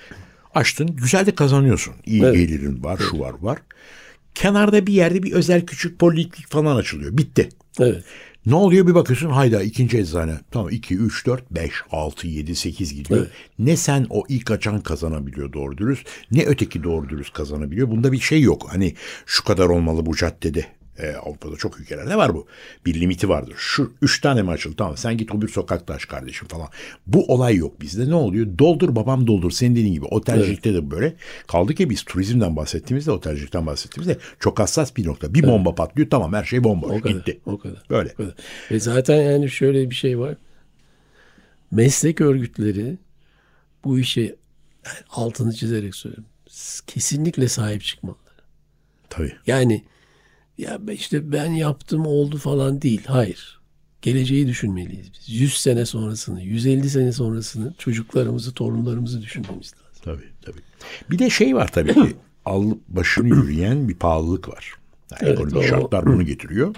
Açtın 0.54 0.96
güzel 0.96 1.26
de 1.26 1.34
kazanıyorsun. 1.34 1.94
İyi 2.04 2.22
Evet. 2.22 2.34
gelirin 2.34 2.84
var 2.84 3.00
şu 3.10 3.18
var 3.18 3.34
var. 3.40 3.58
Kenarda 4.34 4.86
bir 4.86 4.92
yerde 4.92 5.22
bir 5.22 5.32
özel 5.32 5.66
küçük 5.66 5.98
poliklinik 5.98 6.50
falan 6.50 6.76
açılıyor. 6.76 7.18
Bitti. 7.18 7.48
Evet. 7.80 8.04
Ne 8.46 8.54
oluyor 8.54 8.86
bir 8.86 8.94
bakıyorsun 8.94 9.30
hayda 9.30 9.62
ikinci 9.62 9.98
eczane. 9.98 10.40
Tamam 10.50 10.70
2, 10.70 10.96
3, 10.96 11.26
4, 11.26 11.50
5, 11.50 11.70
6, 11.92 12.26
7, 12.26 12.56
8 12.56 12.94
gidiyor. 12.94 13.20
Evet. 13.20 13.30
Ne 13.58 13.76
sen 13.76 14.06
o 14.10 14.24
ilk 14.28 14.50
açan 14.50 14.80
kazanabiliyor 14.80 15.52
doğru 15.52 15.78
dürüst 15.78 16.06
ne 16.30 16.44
öteki 16.44 16.82
doğru 16.82 17.08
dürüst 17.08 17.32
kazanabiliyor. 17.32 17.90
Bunda 17.90 18.12
bir 18.12 18.20
şey 18.20 18.40
yok. 18.40 18.66
Hani 18.70 18.94
şu 19.26 19.44
kadar 19.44 19.66
olmalı 19.66 20.06
bu 20.06 20.16
caddede. 20.16 20.75
Ee, 20.98 21.12
Avrupa'da 21.12 21.56
çok 21.56 21.80
ülkelerde 21.80 22.16
var 22.16 22.34
bu. 22.34 22.46
Bir 22.86 23.00
limiti 23.00 23.28
vardır. 23.28 23.54
Şu 23.56 23.92
üç 24.02 24.20
tane 24.20 24.42
mi 24.42 24.50
açıldı? 24.50 24.74
Tamam 24.78 24.96
sen 24.96 25.16
git 25.16 25.34
o 25.34 25.42
bir 25.42 25.48
sokakta 25.48 25.94
aç 25.94 26.08
kardeşim 26.08 26.48
falan. 26.48 26.68
Bu 27.06 27.24
olay 27.32 27.56
yok 27.56 27.80
bizde. 27.80 28.10
Ne 28.10 28.14
oluyor? 28.14 28.58
Doldur 28.58 28.96
babam 28.96 29.26
doldur. 29.26 29.50
Senin 29.50 29.76
dediğin 29.76 29.92
gibi 29.92 30.04
otelcilikte 30.04 30.74
de 30.74 30.90
böyle. 30.90 31.14
Kaldı 31.46 31.74
ki 31.74 31.90
biz 31.90 32.02
turizmden 32.02 32.56
bahsettiğimizde, 32.56 33.10
otelcilikten 33.10 33.66
bahsettiğimizde 33.66 34.18
çok 34.40 34.58
hassas 34.58 34.96
bir 34.96 35.06
nokta. 35.06 35.34
Bir 35.34 35.42
bomba 35.42 35.74
patlıyor 35.74 36.10
tamam 36.10 36.32
her 36.32 36.44
şey 36.44 36.64
bomboş. 36.64 36.90
O 36.90 37.00
kadar. 37.00 37.14
Gitti. 37.14 37.40
O 37.46 37.58
kadar. 37.58 37.82
Böyle. 37.90 38.12
O 38.12 38.16
kadar. 38.16 38.34
Ve 38.70 38.80
zaten 38.80 39.22
yani 39.22 39.50
şöyle 39.50 39.90
bir 39.90 39.94
şey 39.94 40.18
var. 40.18 40.36
Meslek 41.70 42.20
örgütleri 42.20 42.98
bu 43.84 43.98
işe 43.98 44.36
altını 45.10 45.52
çizerek 45.52 45.94
söylüyorum. 45.94 46.26
Kesinlikle 46.86 47.48
sahip 47.48 47.82
çıkmalılar. 47.82 48.20
Tabii. 49.10 49.32
Yani 49.46 49.84
ya 50.58 50.78
işte 50.92 51.32
ben 51.32 51.50
yaptım 51.50 52.06
oldu 52.06 52.36
falan 52.38 52.82
değil. 52.82 53.02
Hayır. 53.06 53.60
Geleceği 54.02 54.46
düşünmeliyiz 54.46 55.12
biz. 55.12 55.40
100 55.40 55.56
sene 55.60 55.86
sonrasını, 55.86 56.42
150 56.42 56.90
sene 56.90 57.12
sonrasını, 57.12 57.74
çocuklarımızı, 57.78 58.52
torunlarımızı 58.54 59.22
düşünmemiz 59.22 59.72
lazım. 59.74 60.02
Tabii 60.04 60.28
tabii. 60.42 60.60
Bir 61.10 61.18
de 61.18 61.30
şey 61.30 61.56
var 61.56 61.72
tabii 61.72 61.94
ki 61.94 62.16
al 62.44 62.70
başını 62.88 63.28
yürüyen 63.28 63.88
bir 63.88 63.94
pahalılık 63.94 64.48
var. 64.48 64.72
Yani 65.10 65.20
Evet, 65.22 65.32
ekonomik 65.32 65.56
o- 65.56 65.62
şartlar 65.62 66.06
bunu 66.06 66.22
getiriyor. 66.22 66.74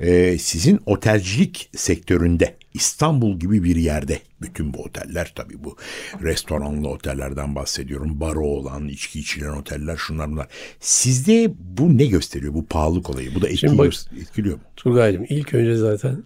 Ee, 0.00 0.38
sizin 0.38 0.80
otelcilik 0.86 1.70
sektöründe 1.76 2.56
İstanbul 2.74 3.38
gibi 3.38 3.64
bir 3.64 3.76
yerde 3.76 4.20
bütün 4.40 4.74
bu 4.74 4.82
oteller 4.82 5.32
tabii 5.34 5.64
bu 5.64 5.76
restoranlı 6.22 6.88
otellerden 6.88 7.54
bahsediyorum. 7.54 8.20
Baro 8.20 8.46
olan, 8.46 8.88
içki 8.88 9.20
içilen 9.20 9.52
oteller 9.52 9.96
şunlar 9.96 10.30
bunlar. 10.30 10.48
Sizde 10.80 11.52
bu 11.58 11.98
ne 11.98 12.06
gösteriyor 12.06 12.54
bu 12.54 12.66
pahalılık 12.66 13.10
olayı? 13.10 13.34
Bu 13.34 13.42
da 13.42 13.48
etkiliyor, 13.48 13.78
bak- 13.78 14.20
etkiliyor 14.20 14.56
mu? 14.56 14.62
Turgay'cığım 14.76 15.26
ilk 15.28 15.54
önce 15.54 15.76
zaten 15.76 16.24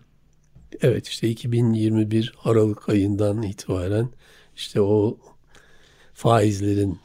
evet 0.83 1.09
işte 1.09 1.29
2021 1.29 2.35
Aralık 2.45 2.89
ayından 2.89 3.43
itibaren 3.43 4.11
işte 4.57 4.81
o 4.81 5.19
faizlerin 6.15 6.99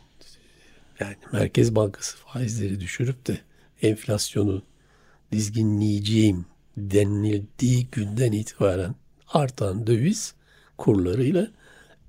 yani 1.00 1.16
Merkez 1.34 1.76
Bankası 1.76 2.18
faizleri 2.18 2.80
düşürüp 2.80 3.28
de 3.28 3.38
enflasyonu 3.82 4.62
dizginleyeceğim 5.32 6.46
denildiği 6.78 7.88
günden 7.92 8.32
itibaren 8.32 8.96
artan 9.28 9.88
döviz 9.88 10.34
kurlarıyla 10.78 11.48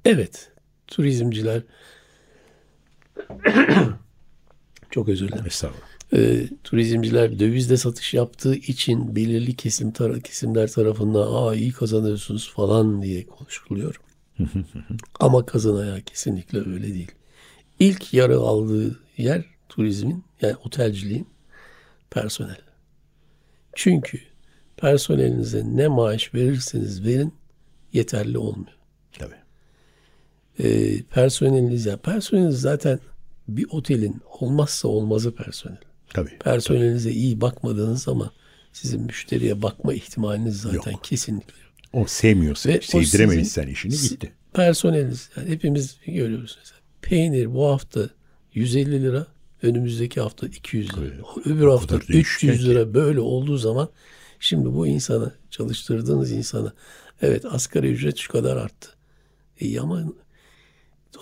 evet 0.04 0.52
turizmciler 0.86 1.62
çok 4.90 5.08
özür 5.08 5.28
dilerim 5.28 5.46
Estağfurullah. 5.46 5.86
e, 6.12 6.48
turizmciler 6.64 7.38
dövizde 7.38 7.76
satış 7.76 8.14
yaptığı 8.14 8.54
için 8.54 9.16
belirli 9.16 9.56
kesim 9.56 9.90
tara- 9.92 10.20
kesimler 10.20 10.70
tarafından 10.72 11.28
aa 11.32 11.54
iyi 11.54 11.72
kazanıyorsunuz 11.72 12.52
falan 12.52 13.02
diye 13.02 13.26
konuşuluyor. 13.26 14.00
Ama 15.20 15.46
kazanayağı 15.46 16.00
kesinlikle 16.00 16.58
öyle 16.58 16.94
değil. 16.94 17.10
İlk 17.78 18.14
yarı 18.14 18.36
aldığı 18.38 19.00
yer 19.16 19.44
turizmin 19.68 20.24
yani 20.40 20.56
otelciliğin 20.64 21.28
personel. 22.10 22.60
Çünkü 23.74 24.20
personelinize 24.76 25.62
ne 25.66 25.88
maaş 25.88 26.34
verirseniz 26.34 27.04
verin 27.04 27.32
yeterli 27.92 28.38
olmuyor 28.38 28.76
Tabii. 29.18 29.34
e, 30.58 31.02
personeliniz 31.02 31.86
ya 31.86 31.96
personeliniz 31.96 32.60
zaten 32.60 32.98
bir 33.48 33.66
otelin 33.70 34.20
olmazsa 34.40 34.88
olmazı 34.88 35.34
personel. 35.34 35.78
Tabii. 36.14 36.38
Personelinize 36.38 37.10
iyi 37.10 37.40
bakmadığınız 37.40 38.02
zaman 38.02 38.30
sizin 38.72 39.02
müşteriye 39.02 39.62
bakma 39.62 39.94
ihtimaliniz 39.94 40.60
zaten 40.60 40.94
kesinlikle 41.02 41.54
yok. 41.62 41.72
O 41.92 42.06
sevmiyorsa, 42.06 42.68
Ve 42.70 42.78
o 42.78 42.80
sevdiremedin 42.80 43.42
sizin- 43.42 43.62
sen 43.62 43.68
işini 43.68 43.92
gitti. 44.08 44.32
Personeliniz 44.52 45.30
yani 45.36 45.48
hepimiz 45.48 45.96
görüyoruz 46.06 46.56
mesela. 46.60 46.78
Peynir 47.02 47.54
bu 47.54 47.66
hafta 47.66 48.10
150 48.54 49.02
lira, 49.02 49.26
önümüzdeki 49.62 50.20
hafta 50.20 50.46
200 50.46 50.96
lira. 50.98 51.14
Öbür 51.44 51.66
hafta 51.66 51.86
kadar 51.98 52.08
değişken 52.08 52.48
300 52.48 52.68
lira 52.68 52.94
böyle 52.94 53.20
olduğu 53.20 53.56
zaman 53.56 53.88
şimdi 54.40 54.74
bu 54.74 54.86
insana 54.86 55.32
çalıştırdığınız 55.50 56.32
insana 56.32 56.72
evet 57.22 57.44
asgari 57.44 57.92
ücret 57.92 58.16
şu 58.16 58.32
kadar 58.32 58.56
arttı. 58.56 58.88
İyi 59.60 59.80
ama 59.80 60.02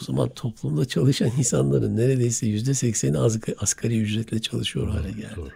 o 0.01 0.05
zaman 0.05 0.29
toplumda 0.29 0.85
çalışan 0.85 1.31
insanların 1.39 1.97
neredeyse 1.97 2.47
yüzde 2.47 2.75
sekseni 2.75 3.19
asgari 3.59 4.01
ücretle 4.01 4.41
çalışıyor 4.41 4.89
hale 4.89 5.11
geldi. 5.11 5.55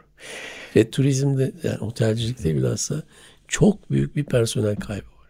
Ve 0.77 0.91
turizmde 0.91 1.53
yani 1.63 1.79
otelcilikte 1.79 2.57
bilhassa 2.57 3.03
çok 3.49 3.91
büyük 3.91 4.17
bir 4.17 4.25
personel 4.25 4.77
kaybı 4.77 5.07
var. 5.07 5.29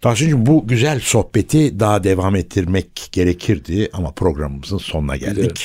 Tahsin'cim 0.00 0.46
bu 0.46 0.66
güzel 0.66 1.00
sohbeti 1.00 1.80
daha 1.80 2.04
devam 2.04 2.36
ettirmek 2.36 3.08
gerekirdi 3.12 3.88
ama 3.92 4.12
programımızın 4.12 4.78
sonuna 4.78 5.16
geldik. 5.16 5.36
Biliyorum. 5.36 5.56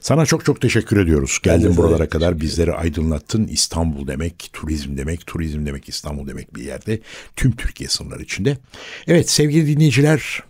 Sana 0.00 0.26
çok 0.26 0.44
çok 0.44 0.60
teşekkür 0.60 0.96
ediyoruz. 0.96 1.38
Geldin 1.42 1.76
buralara 1.76 2.08
kadar 2.08 2.40
bizleri 2.40 2.72
aydınlattın. 2.72 3.46
İstanbul 3.46 4.06
demek, 4.06 4.50
turizm 4.52 4.96
demek, 4.96 5.26
turizm 5.26 5.66
demek 5.66 5.88
İstanbul 5.88 6.26
demek 6.28 6.56
bir 6.56 6.62
yerde. 6.62 7.00
Tüm 7.36 7.52
Türkiye 7.52 7.88
sınırları 7.88 8.22
içinde. 8.22 8.58
Evet 9.06 9.30
sevgili 9.30 9.66
dinleyiciler 9.66 10.42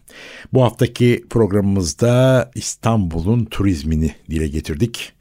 bu 0.53 0.63
haftaki 0.63 1.25
programımızda 1.31 2.51
İstanbul'un 2.55 3.45
turizmini 3.45 4.15
dile 4.31 4.49
getirdik. 4.49 5.13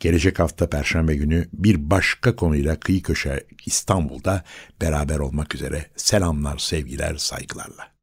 Gelecek 0.00 0.38
hafta 0.38 0.70
Perşembe 0.70 1.16
günü 1.16 1.48
bir 1.52 1.90
başka 1.90 2.36
konuyla 2.36 2.80
kıyı 2.80 3.02
köşe 3.02 3.44
İstanbul'da 3.66 4.44
beraber 4.80 5.18
olmak 5.18 5.54
üzere. 5.54 5.86
Selamlar, 5.96 6.58
sevgiler, 6.58 7.16
saygılarla. 7.16 7.95